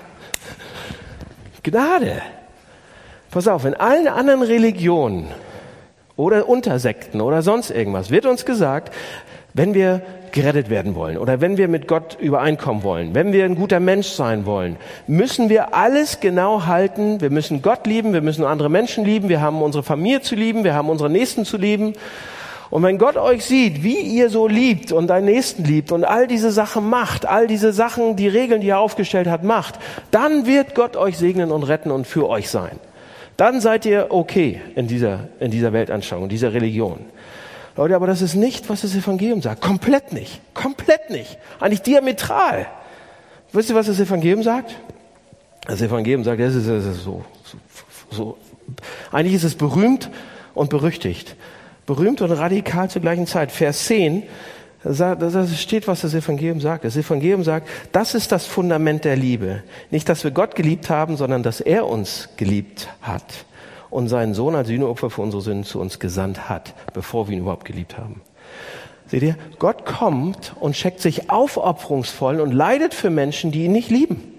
[1.62, 2.22] Gnade.
[3.30, 5.28] Pass auf, in allen anderen Religionen
[6.16, 8.92] oder Untersekten oder sonst irgendwas wird uns gesagt,
[9.54, 13.54] wenn wir gerettet werden wollen oder wenn wir mit Gott übereinkommen wollen, wenn wir ein
[13.54, 17.20] guter Mensch sein wollen, müssen wir alles genau halten.
[17.20, 20.64] Wir müssen Gott lieben, wir müssen andere Menschen lieben, wir haben unsere Familie zu lieben,
[20.64, 21.94] wir haben unsere Nächsten zu lieben.
[22.70, 26.26] Und wenn Gott euch sieht, wie ihr so liebt und deinen Nächsten liebt und all
[26.26, 29.76] diese Sachen macht, all diese Sachen, die Regeln, die er aufgestellt hat, macht,
[30.10, 32.78] dann wird Gott euch segnen und retten und für euch sein.
[33.38, 37.06] Dann seid ihr okay in dieser, in dieser Weltanschauung, in dieser Religion.
[37.78, 39.62] Leute, aber das ist nicht, was das Evangelium sagt.
[39.62, 40.40] Komplett nicht.
[40.52, 41.38] Komplett nicht.
[41.60, 42.66] Eigentlich diametral.
[43.52, 44.74] Wisst ihr, was das Evangelium sagt?
[45.64, 47.56] Das Evangelium sagt, das ist, das ist so, so,
[48.10, 48.38] so.
[49.12, 50.10] Eigentlich ist es berühmt
[50.54, 51.36] und berüchtigt.
[51.86, 53.52] Berühmt und radikal zur gleichen Zeit.
[53.52, 54.24] Vers 10,
[54.82, 56.84] da steht, was das Evangelium sagt.
[56.84, 59.62] Das Evangelium sagt, das ist das Fundament der Liebe.
[59.92, 63.22] Nicht, dass wir Gott geliebt haben, sondern dass er uns geliebt hat
[63.90, 67.42] und seinen Sohn als Sühneopfer für unsere Sünden zu uns gesandt hat, bevor wir ihn
[67.42, 68.20] überhaupt geliebt haben.
[69.06, 73.90] Seht ihr, Gott kommt und checkt sich aufopferungsvoll und leidet für Menschen, die ihn nicht
[73.90, 74.34] lieben,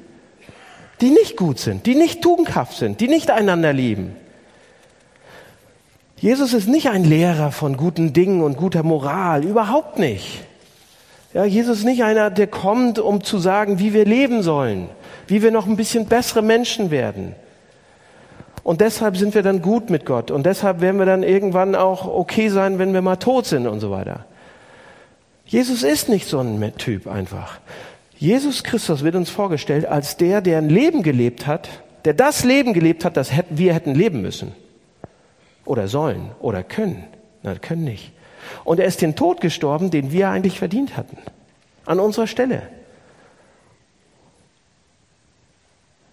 [1.01, 4.15] die nicht gut sind, die nicht tugendhaft sind, die nicht einander lieben.
[6.17, 10.43] Jesus ist nicht ein Lehrer von guten Dingen und guter Moral, überhaupt nicht.
[11.33, 14.89] Ja, Jesus ist nicht einer, der kommt, um zu sagen, wie wir leben sollen,
[15.27, 17.35] wie wir noch ein bisschen bessere Menschen werden.
[18.69, 20.29] Und deshalb sind wir dann gut mit Gott.
[20.29, 23.79] Und deshalb werden wir dann irgendwann auch okay sein, wenn wir mal tot sind und
[23.79, 24.27] so weiter.
[25.47, 27.59] Jesus ist nicht so ein Typ einfach.
[28.15, 31.67] Jesus Christus wird uns vorgestellt als der, der ein Leben gelebt hat,
[32.05, 34.51] der das Leben gelebt hat, das wir hätten leben müssen.
[35.65, 36.29] Oder sollen.
[36.39, 37.05] Oder können.
[37.41, 38.11] Na, können nicht.
[38.65, 41.17] Und er ist den Tod gestorben, den wir eigentlich verdient hatten.
[41.87, 42.61] An unserer Stelle.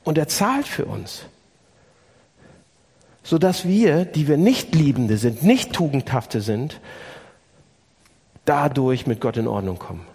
[0.05, 1.27] Und er zahlt für uns
[3.27, 6.81] sodass wir, die wir nicht Liebende sind, nicht Tugendhafte sind,
[8.45, 10.07] dadurch mit Gott in Ordnung kommen.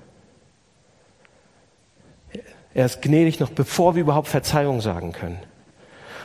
[2.73, 5.39] Er ist gnädig noch bevor wir überhaupt Verzeihung sagen können.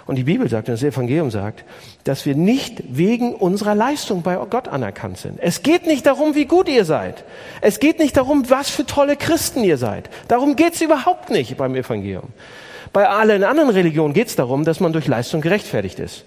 [0.07, 1.65] Und die Bibel sagt, und das Evangelium sagt,
[2.05, 5.41] dass wir nicht wegen unserer Leistung bei Gott anerkannt sind.
[5.43, 7.25] Es geht nicht darum, wie gut ihr seid.
[7.63, 10.09] Es geht nicht darum, was für tolle Christen ihr seid.
[10.29, 12.29] Darum geht es überhaupt nicht beim Evangelium.
[12.93, 16.25] Bei allen anderen Religionen geht es darum, dass man durch Leistung gerechtfertigt ist.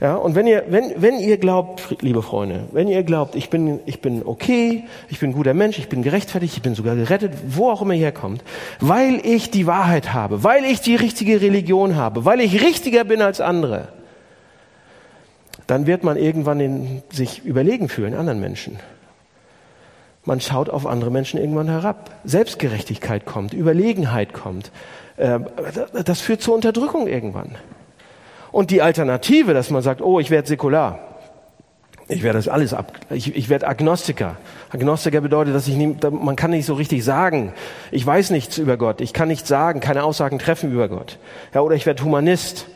[0.00, 3.80] Ja, und wenn ihr, wenn, wenn ihr glaubt, liebe Freunde, wenn ihr glaubt, ich bin,
[3.86, 7.32] ich bin okay, ich bin ein guter Mensch, ich bin gerechtfertigt, ich bin sogar gerettet,
[7.48, 8.44] wo auch immer ihr herkommt,
[8.78, 13.22] weil ich die Wahrheit habe, weil ich die richtige Religion habe, weil ich richtiger bin
[13.22, 13.88] als andere,
[15.66, 18.78] dann wird man irgendwann in, sich überlegen fühlen, anderen Menschen.
[20.26, 22.10] Man schaut auf andere Menschen irgendwann herab.
[22.24, 24.72] Selbstgerechtigkeit kommt, Überlegenheit kommt.
[25.16, 25.40] Äh,
[26.04, 27.56] das führt zur Unterdrückung irgendwann.
[28.56, 30.98] Und die Alternative, dass man sagt, oh, ich werde säkular.
[32.08, 32.90] Ich werde das alles ab.
[33.10, 34.36] Ich, ich werde Agnostiker.
[34.70, 37.52] Agnostiker bedeutet, dass ich nie, man kann nicht so richtig sagen.
[37.90, 39.02] Ich weiß nichts über Gott.
[39.02, 41.18] Ich kann nichts sagen, keine Aussagen treffen über Gott.
[41.52, 42.66] Ja, oder ich werde Humanist.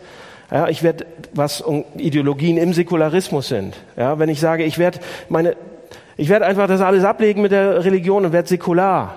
[0.50, 1.64] Ja, ich werde, was
[1.96, 3.74] Ideologien im Säkularismus sind.
[3.96, 5.56] Ja, wenn ich sage, ich werde meine,
[6.18, 9.14] ich werde einfach das alles ablegen mit der Religion und werde säkular.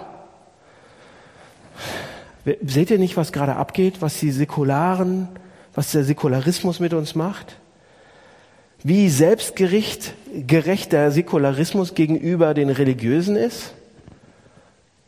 [2.66, 5.28] Seht ihr nicht, was gerade abgeht, was die Säkularen,
[5.76, 7.56] was der Säkularismus mit uns macht?
[8.84, 10.14] Wie selbstgerecht
[10.48, 13.74] gerecht der Säkularismus gegenüber den Religiösen ist?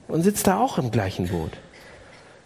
[0.08, 1.52] Und sitzt da auch im gleichen Boot.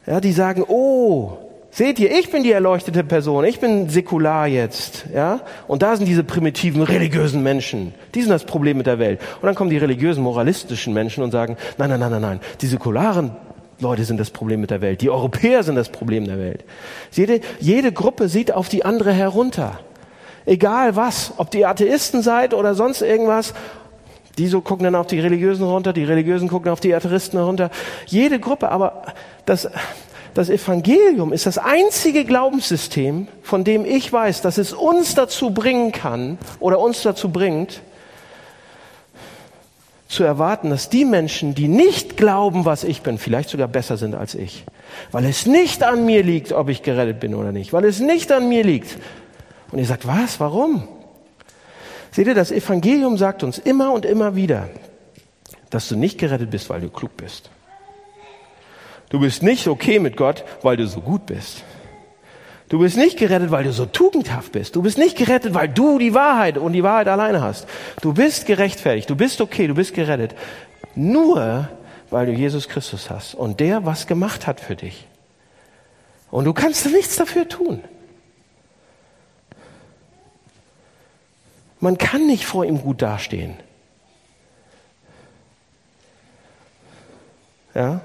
[0.07, 1.37] Ja, die sagen, oh,
[1.71, 5.41] seht ihr, ich bin die erleuchtete Person, ich bin säkular jetzt, ja?
[5.67, 9.19] Und da sind diese primitiven religiösen Menschen, die sind das Problem mit der Welt.
[9.41, 12.67] Und dann kommen die religiösen moralistischen Menschen und sagen, nein, nein, nein, nein, nein, die
[12.67, 13.35] säkularen
[13.79, 16.65] Leute sind das Problem mit der Welt, die Europäer sind das Problem der Welt.
[17.11, 19.79] Jede, jede Gruppe sieht auf die andere herunter.
[20.45, 23.53] Egal was, ob die Atheisten seid oder sonst irgendwas,
[24.37, 27.69] die so gucken dann auf die Religiösen runter, die Religiösen gucken auf die Atheisten runter.
[28.05, 29.03] Jede Gruppe, aber
[29.45, 29.69] das,
[30.33, 35.91] das Evangelium ist das einzige Glaubenssystem, von dem ich weiß, dass es uns dazu bringen
[35.91, 37.81] kann oder uns dazu bringt,
[40.09, 44.15] zu erwarten, dass die Menschen, die nicht glauben, was ich bin, vielleicht sogar besser sind
[44.15, 44.65] als ich.
[45.11, 47.71] Weil es nicht an mir liegt, ob ich gerettet bin oder nicht.
[47.71, 48.97] Weil es nicht an mir liegt,
[49.71, 50.39] und ihr sagt, was?
[50.39, 50.87] Warum?
[52.11, 54.67] Seht ihr, das Evangelium sagt uns immer und immer wieder,
[55.69, 57.51] dass du nicht gerettet bist, weil du klug bist.
[59.09, 61.63] Du bist nicht okay mit Gott, weil du so gut bist.
[62.69, 64.75] Du bist nicht gerettet, weil du so tugendhaft bist.
[64.75, 67.67] Du bist nicht gerettet, weil du die Wahrheit und die Wahrheit alleine hast.
[68.01, 70.35] Du bist gerechtfertigt, du bist okay, du bist gerettet.
[70.93, 71.67] Nur,
[72.11, 75.07] weil du Jesus Christus hast und der was gemacht hat für dich.
[76.29, 77.83] Und du kannst nichts dafür tun.
[81.79, 83.55] Man kann nicht vor ihm gut dastehen.
[87.73, 88.01] Ja?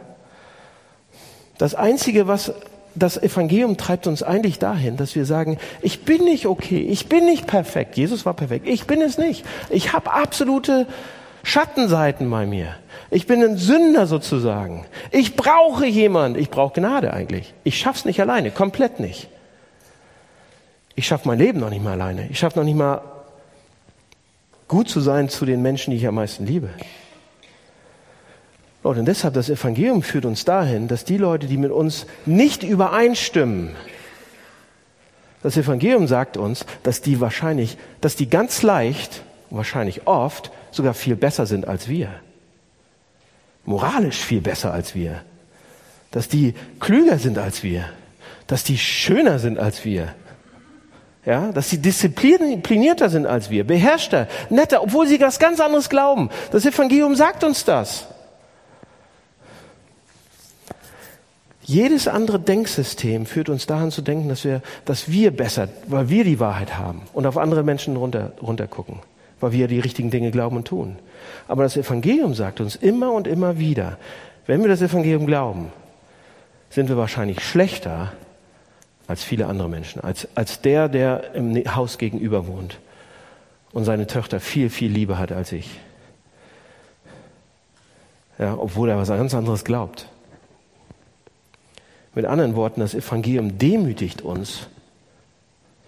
[1.58, 2.52] Das Einzige, was
[2.94, 7.24] das Evangelium treibt uns eigentlich dahin, dass wir sagen, ich bin nicht okay, ich bin
[7.24, 7.96] nicht perfekt.
[7.96, 9.44] Jesus war perfekt, ich bin es nicht.
[9.70, 10.86] Ich habe absolute
[11.42, 12.76] Schattenseiten bei mir.
[13.10, 14.86] Ich bin ein Sünder sozusagen.
[15.10, 16.36] Ich brauche jemand.
[16.36, 17.52] Ich brauche Gnade eigentlich.
[17.64, 19.28] Ich schaff's nicht alleine, komplett nicht.
[20.96, 22.28] Ich schaffe mein Leben noch nicht mal alleine.
[22.30, 23.02] Ich schaffe noch nicht mal
[24.68, 26.70] gut zu sein zu den Menschen, die ich am meisten liebe.
[28.84, 32.62] Leute, und deshalb das Evangelium führt uns dahin, dass die Leute, die mit uns nicht
[32.62, 33.74] übereinstimmen,
[35.42, 41.16] das Evangelium sagt uns, dass die wahrscheinlich, dass die ganz leicht, wahrscheinlich oft, sogar viel
[41.16, 42.08] besser sind als wir.
[43.66, 45.22] Moralisch viel besser als wir.
[46.10, 47.84] Dass die klüger sind als wir.
[48.46, 50.14] Dass die schöner sind als wir
[51.26, 56.28] ja, dass sie disziplinierter sind als wir, beherrschter, netter, obwohl sie was ganz anderes glauben.
[56.50, 58.08] Das Evangelium sagt uns das.
[61.66, 66.24] Jedes andere Denksystem führt uns daran zu denken, dass wir, dass wir besser, weil wir
[66.24, 69.00] die Wahrheit haben und auf andere Menschen runter, runter gucken,
[69.40, 70.96] weil wir die richtigen Dinge glauben und tun.
[71.48, 73.96] Aber das Evangelium sagt uns immer und immer wieder,
[74.46, 75.72] wenn wir das Evangelium glauben,
[76.68, 78.12] sind wir wahrscheinlich schlechter
[79.06, 82.78] als viele andere Menschen, als, als der, der im Haus gegenüber wohnt
[83.72, 85.80] und seine Töchter viel, viel lieber hat als ich.
[88.38, 90.08] Ja, obwohl er was ganz anderes glaubt.
[92.14, 94.68] Mit anderen Worten, das Evangelium demütigt uns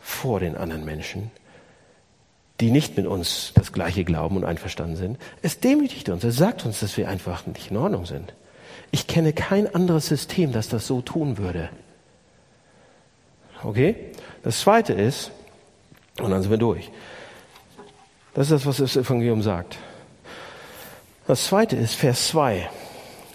[0.00, 1.30] vor den anderen Menschen,
[2.60, 5.18] die nicht mit uns das Gleiche glauben und einverstanden sind.
[5.42, 6.24] Es demütigt uns.
[6.24, 8.32] Es sagt uns, dass wir einfach nicht in Ordnung sind.
[8.90, 11.68] Ich kenne kein anderes System, das das so tun würde.
[13.62, 13.96] Okay?
[14.42, 15.30] Das zweite ist,
[16.18, 16.90] und dann sind wir durch.
[18.34, 19.76] Das ist das, was das Evangelium sagt.
[21.26, 22.68] Das zweite ist Vers 2.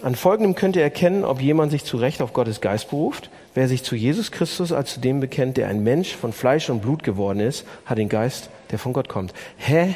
[0.04, 3.30] An folgendem könnt ihr erkennen, ob jemand sich zu Recht auf Gottes Geist beruft.
[3.54, 6.82] Wer sich zu Jesus Christus als zu dem bekennt, der ein Mensch von Fleisch und
[6.82, 9.34] Blut geworden ist, hat den Geist, der von Gott kommt.
[9.58, 9.96] Hä?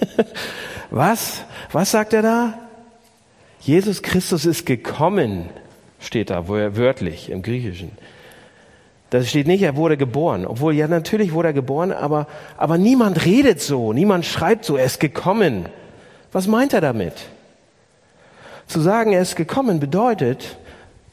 [0.90, 1.44] Was?
[1.72, 2.58] Was sagt er da?
[3.60, 5.48] Jesus Christus ist gekommen,
[5.98, 7.92] steht da wörtlich im Griechischen.
[9.10, 10.46] Das steht nicht, er wurde geboren.
[10.46, 12.26] Obwohl, ja, natürlich wurde er geboren, aber,
[12.58, 15.66] aber niemand redet so, niemand schreibt so, er ist gekommen.
[16.32, 17.14] Was meint er damit?
[18.66, 20.58] Zu sagen, er ist gekommen, bedeutet,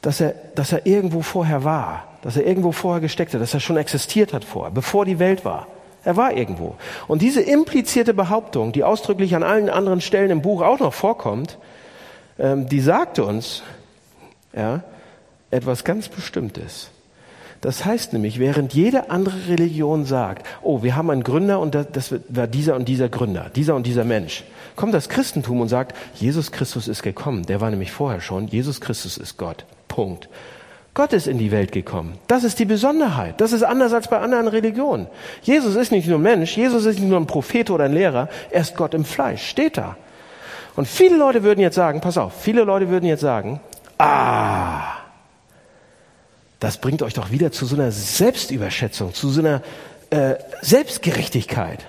[0.01, 3.59] dass er, dass er irgendwo vorher war, dass er irgendwo vorher gesteckt hat, dass er
[3.59, 5.67] schon existiert hat vorher, bevor die Welt war.
[6.03, 6.75] Er war irgendwo.
[7.07, 11.57] Und diese implizierte Behauptung, die ausdrücklich an allen anderen Stellen im Buch auch noch vorkommt,
[12.37, 13.63] ähm, die sagt uns
[14.55, 14.83] ja,
[15.51, 16.89] etwas ganz Bestimmtes
[17.61, 22.13] Das heißt nämlich, während jede andere Religion sagt, oh, wir haben einen Gründer und das
[22.27, 24.43] war dieser und dieser Gründer, dieser und dieser Mensch,
[24.75, 27.45] kommt das Christentum und sagt, Jesus Christus ist gekommen.
[27.45, 28.47] Der war nämlich vorher schon.
[28.47, 29.65] Jesus Christus ist Gott.
[29.87, 30.29] Punkt.
[30.93, 32.19] Gott ist in die Welt gekommen.
[32.27, 33.41] Das ist die Besonderheit.
[33.41, 35.07] Das ist anders als bei anderen Religionen.
[35.41, 38.61] Jesus ist nicht nur Mensch, Jesus ist nicht nur ein Prophet oder ein Lehrer, er
[38.61, 39.97] ist Gott im Fleisch, steht da.
[40.75, 43.59] Und viele Leute würden jetzt sagen, pass auf, viele Leute würden jetzt sagen,
[43.97, 44.83] ah,
[46.59, 49.61] das bringt euch doch wieder zu so einer Selbstüberschätzung, zu so einer
[50.11, 51.85] äh, Selbstgerechtigkeit.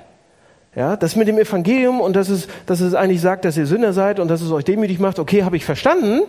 [0.76, 3.92] Ja, das mit dem Evangelium und dass es, dass es eigentlich sagt, dass ihr Sünder
[3.92, 6.22] seid und dass es euch demütig macht, okay, habe ich verstanden,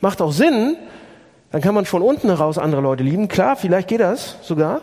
[0.00, 0.76] macht auch Sinn,
[1.50, 3.28] dann kann man von unten heraus andere Leute lieben.
[3.28, 4.82] Klar, vielleicht geht das sogar.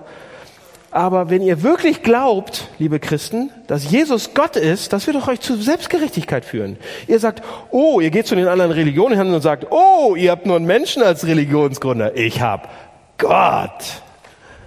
[0.89, 5.39] Aber wenn ihr wirklich glaubt, liebe Christen, dass Jesus Gott ist, das wird doch euch
[5.39, 6.77] zu Selbstgerechtigkeit führen.
[7.07, 7.41] Ihr sagt,
[7.71, 10.65] oh, ihr geht zu den anderen Religionen hin und sagt, oh, ihr habt nur einen
[10.65, 12.15] Menschen als Religionsgründer.
[12.15, 12.69] Ich hab
[13.17, 14.01] Gott.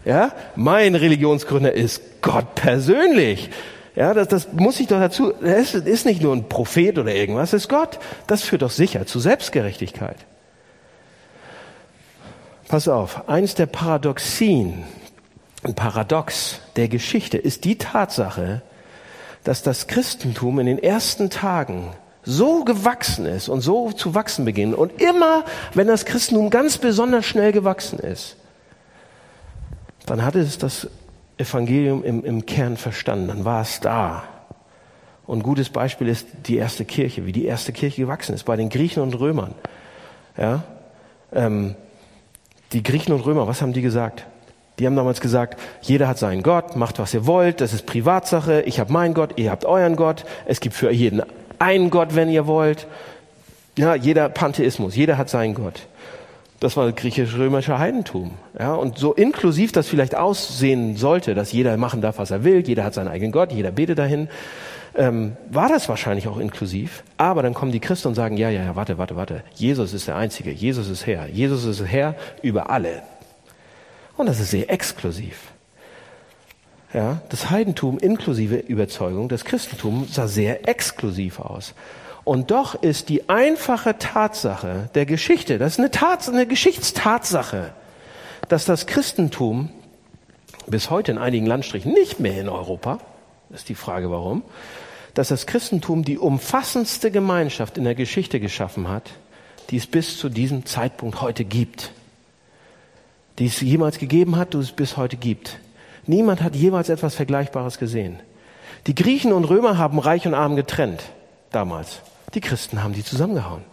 [0.04, 3.50] Ja, mein Religionsgründer ist Gott persönlich.
[3.96, 7.54] Ja, das, das muss ich doch dazu, es ist nicht nur ein Prophet oder irgendwas,
[7.54, 7.98] es ist Gott.
[8.26, 10.18] Das führt doch sicher zu Selbstgerechtigkeit.
[12.68, 14.84] Pass auf, eins der Paradoxien,
[15.62, 18.60] ein Paradox der Geschichte ist die Tatsache,
[19.44, 21.92] dass das Christentum in den ersten Tagen
[22.22, 27.24] so gewachsen ist und so zu wachsen beginnt und immer, wenn das Christentum ganz besonders
[27.24, 28.36] schnell gewachsen ist,
[30.04, 30.88] dann hatte es das
[31.38, 34.24] Evangelium im, im Kern verstanden, dann war es da.
[35.26, 38.56] Und ein gutes Beispiel ist die erste Kirche, wie die erste Kirche gewachsen ist bei
[38.56, 39.54] den Griechen und Römern.
[40.36, 40.64] Ja,
[41.32, 41.74] ähm,
[42.72, 44.26] die Griechen und Römer, was haben die gesagt?
[44.78, 48.62] Die haben damals gesagt, jeder hat seinen Gott, macht was ihr wollt, das ist Privatsache,
[48.62, 51.22] ich habe meinen Gott, ihr habt euren Gott, es gibt für jeden
[51.58, 52.86] einen Gott, wenn ihr wollt.
[53.78, 55.86] Ja, jeder Pantheismus, jeder hat seinen Gott.
[56.60, 58.32] Das war griechisch-römischer Heidentum.
[58.58, 62.66] Ja, und so inklusiv das vielleicht aussehen sollte, dass jeder machen darf, was er will,
[62.66, 64.28] jeder hat seinen eigenen Gott, jeder betet dahin,
[64.94, 67.02] ähm, war das wahrscheinlich auch inklusiv.
[67.18, 69.42] Aber dann kommen die Christen und sagen, ja, ja, ja, warte, warte, warte.
[69.54, 70.50] Jesus ist der Einzige.
[70.50, 71.28] Jesus ist Herr.
[71.28, 73.02] Jesus ist Herr über alle.
[74.16, 75.52] Und das ist sehr exklusiv.
[76.94, 81.74] Ja, das Heidentum inklusive Überzeugung, das Christentum sah sehr exklusiv aus.
[82.26, 87.72] Und doch ist die einfache Tatsache der Geschichte, das ist eine, Tats eine Geschichtstatsache,
[88.48, 89.70] dass das Christentum
[90.66, 92.98] bis heute in einigen Landstrichen, nicht mehr in Europa,
[93.50, 94.42] ist die Frage warum,
[95.14, 99.08] dass das Christentum die umfassendste Gemeinschaft in der Geschichte geschaffen hat,
[99.70, 101.92] die es bis zu diesem Zeitpunkt heute gibt.
[103.38, 105.60] Die es jemals gegeben hat, die es bis heute gibt.
[106.06, 108.18] Niemand hat jemals etwas Vergleichbares gesehen.
[108.88, 111.04] Die Griechen und Römer haben Reich und Arm getrennt,
[111.52, 112.00] damals.
[112.36, 113.64] Die Christen haben die zusammengehauen.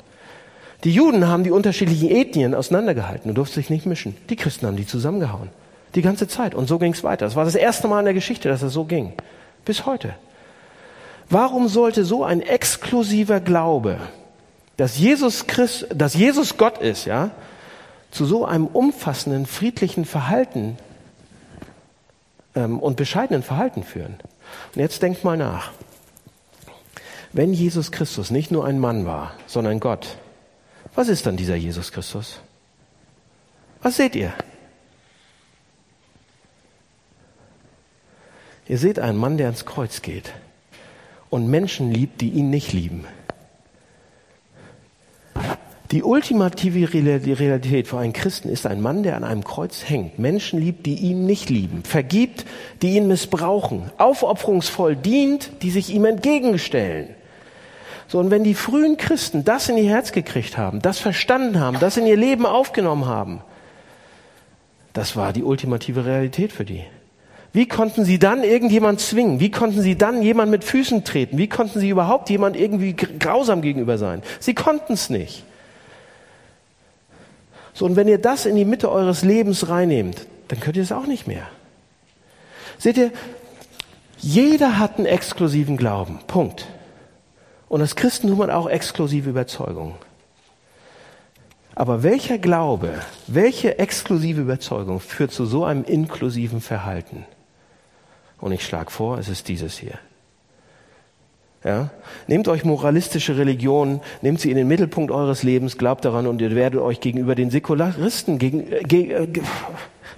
[0.86, 4.16] Die Juden haben die unterschiedlichen Ethnien auseinandergehalten und durften sich nicht mischen.
[4.30, 5.50] Die Christen haben die zusammengehauen.
[5.96, 6.56] Die ganze Zeit.
[6.56, 7.26] Und so ging es weiter.
[7.26, 9.14] Es war das erste Mal in der Geschichte, dass es so ging.
[9.66, 10.16] Bis heute.
[11.30, 13.98] Warum sollte so ein exklusiver Glaube,
[14.78, 17.32] dass Jesus Christ, dass Jesus Gott ist, ja,
[18.12, 20.78] zu so einem umfassenden, friedlichen Verhalten
[22.56, 24.16] ähm, und bescheidenen Verhalten führen?
[24.74, 25.72] Und jetzt denkt mal nach.
[27.34, 30.18] Wenn Jesus Christus nicht nur ein Mann war, sondern Gott,
[30.94, 32.40] was ist dann dieser Jesus Christus?
[33.82, 34.32] Was seht ihr?
[38.68, 40.32] Ihr seht einen Mann, der ans Kreuz geht
[41.32, 43.06] und Menschen liebt, die ihn nicht lieben.
[45.90, 50.60] Die ultimative Realität für einen Christen ist ein Mann, der an einem Kreuz hängt, Menschen
[50.60, 52.46] liebt, die ihn nicht lieben, vergibt,
[52.84, 57.16] die ihn missbrauchen, aufopferungsvoll dient, die sich ihm entgegenstellen.
[58.08, 61.80] So, und wenn die frühen Christen das in ihr Herz gekriegt haben, das verstanden haben,
[61.80, 63.42] das in ihr Leben aufgenommen haben,
[64.94, 66.84] das war die ultimative Realität für die.
[67.54, 69.40] Wie konnten sie dann irgendjemand zwingen?
[69.40, 71.38] Wie konnten sie dann jemand mit Füßen treten?
[71.38, 74.24] Wie konnten sie überhaupt jemand irgendwie grausam gegenüber sein?
[74.40, 75.44] Sie konnten es nicht.
[77.76, 80.92] So, und wenn ihr das in die Mitte eures Lebens reinnehmt, dann könnt ihr es
[80.92, 81.48] auch nicht mehr.
[82.78, 83.12] Seht ihr,
[84.18, 86.20] jeder hat einen exklusiven Glauben.
[86.28, 86.68] Punkt.
[87.74, 89.96] Und das Christentum hat auch exklusive Überzeugungen.
[91.74, 97.26] Aber welcher Glaube, welche exklusive Überzeugung führt zu so einem inklusiven Verhalten?
[98.40, 99.98] Und ich schlage vor, es ist dieses hier.
[101.64, 101.90] Ja?
[102.28, 106.54] Nehmt euch moralistische Religionen, nehmt sie in den Mittelpunkt eures Lebens, glaubt daran und ihr
[106.54, 109.28] werdet euch gegenüber den Säkularisten gegen, äh, ge, äh,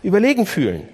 [0.03, 0.89] überlegen fühlen.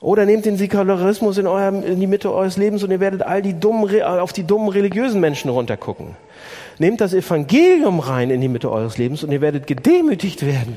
[0.00, 3.42] Oder nehmt den Säkularismus in, eurem, in die Mitte eures Lebens und ihr werdet all
[3.42, 6.16] die dummen, auf die dummen religiösen Menschen runtergucken.
[6.78, 10.76] Nehmt das Evangelium rein in die Mitte eures Lebens und ihr werdet gedemütigt werden.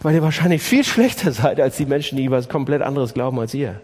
[0.00, 3.54] weil ihr wahrscheinlich viel schlechter seid als die Menschen, die was komplett anderes glauben als
[3.54, 3.80] ihr.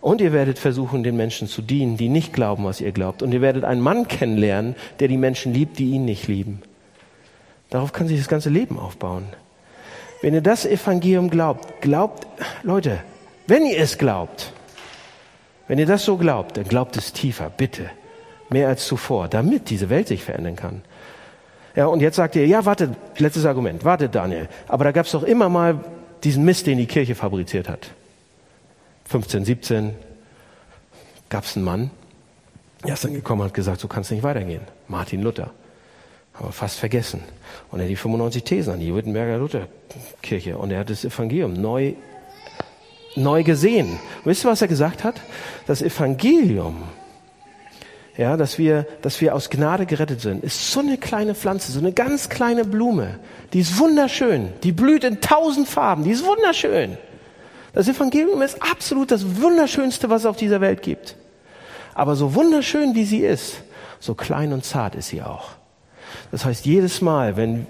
[0.00, 3.22] Und ihr werdet versuchen, den Menschen zu dienen, die nicht glauben, was ihr glaubt.
[3.22, 6.62] Und ihr werdet einen Mann kennenlernen, der die Menschen liebt, die ihn nicht lieben.
[7.70, 9.24] Darauf kann sich das ganze Leben aufbauen.
[10.26, 12.26] Wenn ihr das Evangelium glaubt, glaubt,
[12.64, 12.98] Leute,
[13.46, 14.52] wenn ihr es glaubt,
[15.68, 17.90] wenn ihr das so glaubt, dann glaubt es tiefer, bitte.
[18.50, 20.82] Mehr als zuvor, damit diese Welt sich verändern kann.
[21.76, 24.48] Ja, und jetzt sagt ihr, ja, wartet, letztes Argument, wartet Daniel.
[24.66, 25.78] Aber da gab es doch immer mal
[26.24, 27.90] diesen Mist, den die Kirche fabriziert hat.
[29.04, 29.94] 15, 17
[31.28, 31.92] gab es einen Mann,
[32.84, 34.62] der ist dann gekommen und hat gesagt, so kann es nicht weitergehen.
[34.88, 35.52] Martin Luther.
[36.38, 37.22] Aber fast vergessen.
[37.70, 40.58] Und er hat die 95 Thesen an die Wittenberger Lutherkirche.
[40.58, 41.94] Und er hat das Evangelium neu,
[43.14, 43.88] neu gesehen.
[43.88, 45.20] Und wisst ihr, was er gesagt hat?
[45.66, 46.82] Das Evangelium,
[48.16, 51.78] ja, dass wir, dass wir aus Gnade gerettet sind, ist so eine kleine Pflanze, so
[51.78, 53.18] eine ganz kleine Blume.
[53.52, 54.52] Die ist wunderschön.
[54.62, 56.04] Die blüht in tausend Farben.
[56.04, 56.98] Die ist wunderschön.
[57.72, 61.16] Das Evangelium ist absolut das Wunderschönste, was es auf dieser Welt gibt.
[61.94, 63.62] Aber so wunderschön wie sie ist,
[64.00, 65.50] so klein und zart ist sie auch.
[66.36, 67.66] Das heißt, jedes Mal, wenn,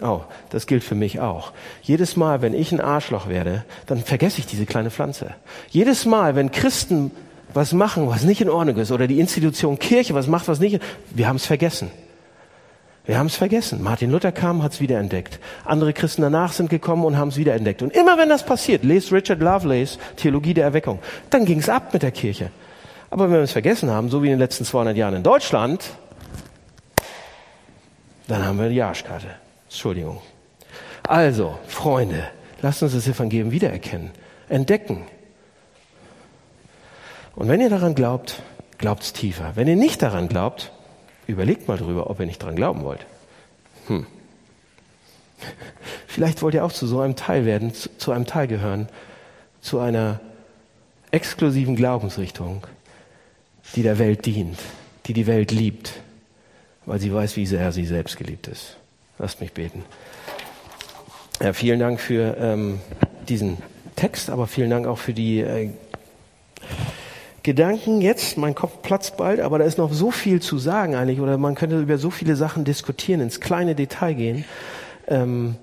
[0.00, 1.52] oh, das gilt für mich auch.
[1.82, 5.34] Jedes Mal, wenn ich ein Arschloch werde, dann vergesse ich diese kleine Pflanze.
[5.68, 7.10] Jedes Mal, wenn Christen
[7.52, 10.80] was machen, was nicht in Ordnung ist, oder die Institution Kirche was macht, was nicht,
[11.10, 11.90] wir haben es vergessen.
[13.04, 13.82] Wir haben es vergessen.
[13.82, 15.38] Martin Luther kam, hat es wiederentdeckt.
[15.66, 17.82] Andere Christen danach sind gekommen und haben es wiederentdeckt.
[17.82, 21.92] Und immer wenn das passiert, lest Richard Lovelace Theologie der Erweckung, dann ging es ab
[21.92, 22.50] mit der Kirche.
[23.10, 25.84] Aber wenn wir es vergessen haben, so wie in den letzten 200 Jahren in Deutschland,
[28.26, 29.28] dann haben wir die Arschkarte.
[29.64, 30.20] Entschuldigung.
[31.02, 32.28] Also, Freunde,
[32.62, 34.10] lasst uns das Evangelium wiedererkennen,
[34.48, 35.06] entdecken.
[37.34, 38.42] Und wenn ihr daran glaubt,
[38.78, 39.52] glaubt es tiefer.
[39.54, 40.72] Wenn ihr nicht daran glaubt,
[41.26, 43.04] Überlegt mal drüber, ob ihr nicht dran glauben wollt.
[43.88, 44.06] Hm.
[46.06, 48.88] Vielleicht wollt ihr auch zu so einem Teil werden, zu, zu einem Teil gehören,
[49.60, 50.20] zu einer
[51.10, 52.66] exklusiven Glaubensrichtung,
[53.74, 54.58] die der Welt dient,
[55.06, 55.94] die die Welt liebt,
[56.86, 58.76] weil sie weiß, wie sehr sie selbst geliebt ist.
[59.18, 59.84] Lasst mich beten.
[61.42, 62.80] Ja, vielen Dank für ähm,
[63.28, 63.58] diesen
[63.96, 65.70] Text, aber vielen Dank auch für die äh,
[67.42, 71.20] Gedanken jetzt, mein Kopf platzt bald, aber da ist noch so viel zu sagen eigentlich,
[71.20, 74.44] oder man könnte über so viele Sachen diskutieren, ins kleine Detail gehen.
[75.06, 75.56] Ähm,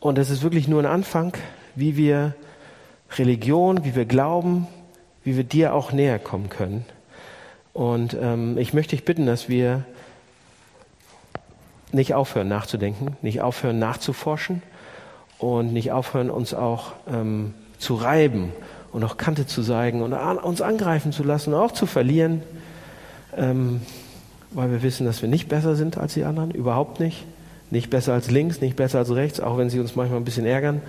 [0.00, 1.34] und das ist wirklich nur ein Anfang,
[1.74, 2.34] wie wir
[3.18, 4.66] Religion, wie wir glauben,
[5.24, 6.84] wie wir dir auch näher kommen können.
[7.72, 9.84] Und ähm, ich möchte dich bitten, dass wir
[11.92, 14.62] nicht aufhören nachzudenken, nicht aufhören nachzuforschen
[15.38, 18.52] und nicht aufhören uns auch ähm, zu reiben
[18.92, 22.42] und auch Kante zu zeigen und uns angreifen zu lassen, auch zu verlieren,
[23.36, 23.80] ähm,
[24.50, 27.24] weil wir wissen, dass wir nicht besser sind als die anderen, überhaupt nicht.
[27.70, 30.46] Nicht besser als links, nicht besser als rechts, auch wenn sie uns manchmal ein bisschen
[30.46, 30.80] ärgern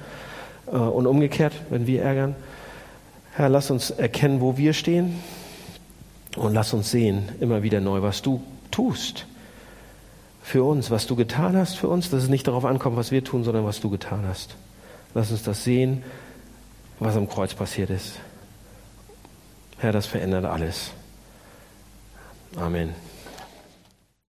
[0.67, 2.35] äh, und umgekehrt, wenn wir ärgern.
[3.33, 5.19] Herr, lass uns erkennen, wo wir stehen
[6.37, 8.41] und lass uns sehen, immer wieder neu, was du
[8.71, 9.25] tust
[10.49, 13.23] für uns, was du getan hast für uns, dass es nicht darauf ankommt, was wir
[13.23, 14.55] tun, sondern was du getan hast.
[15.13, 16.03] Lass uns das sehen
[16.99, 18.19] was am Kreuz passiert ist.
[19.77, 20.91] Herr, das verändert alles.
[22.57, 22.93] Amen.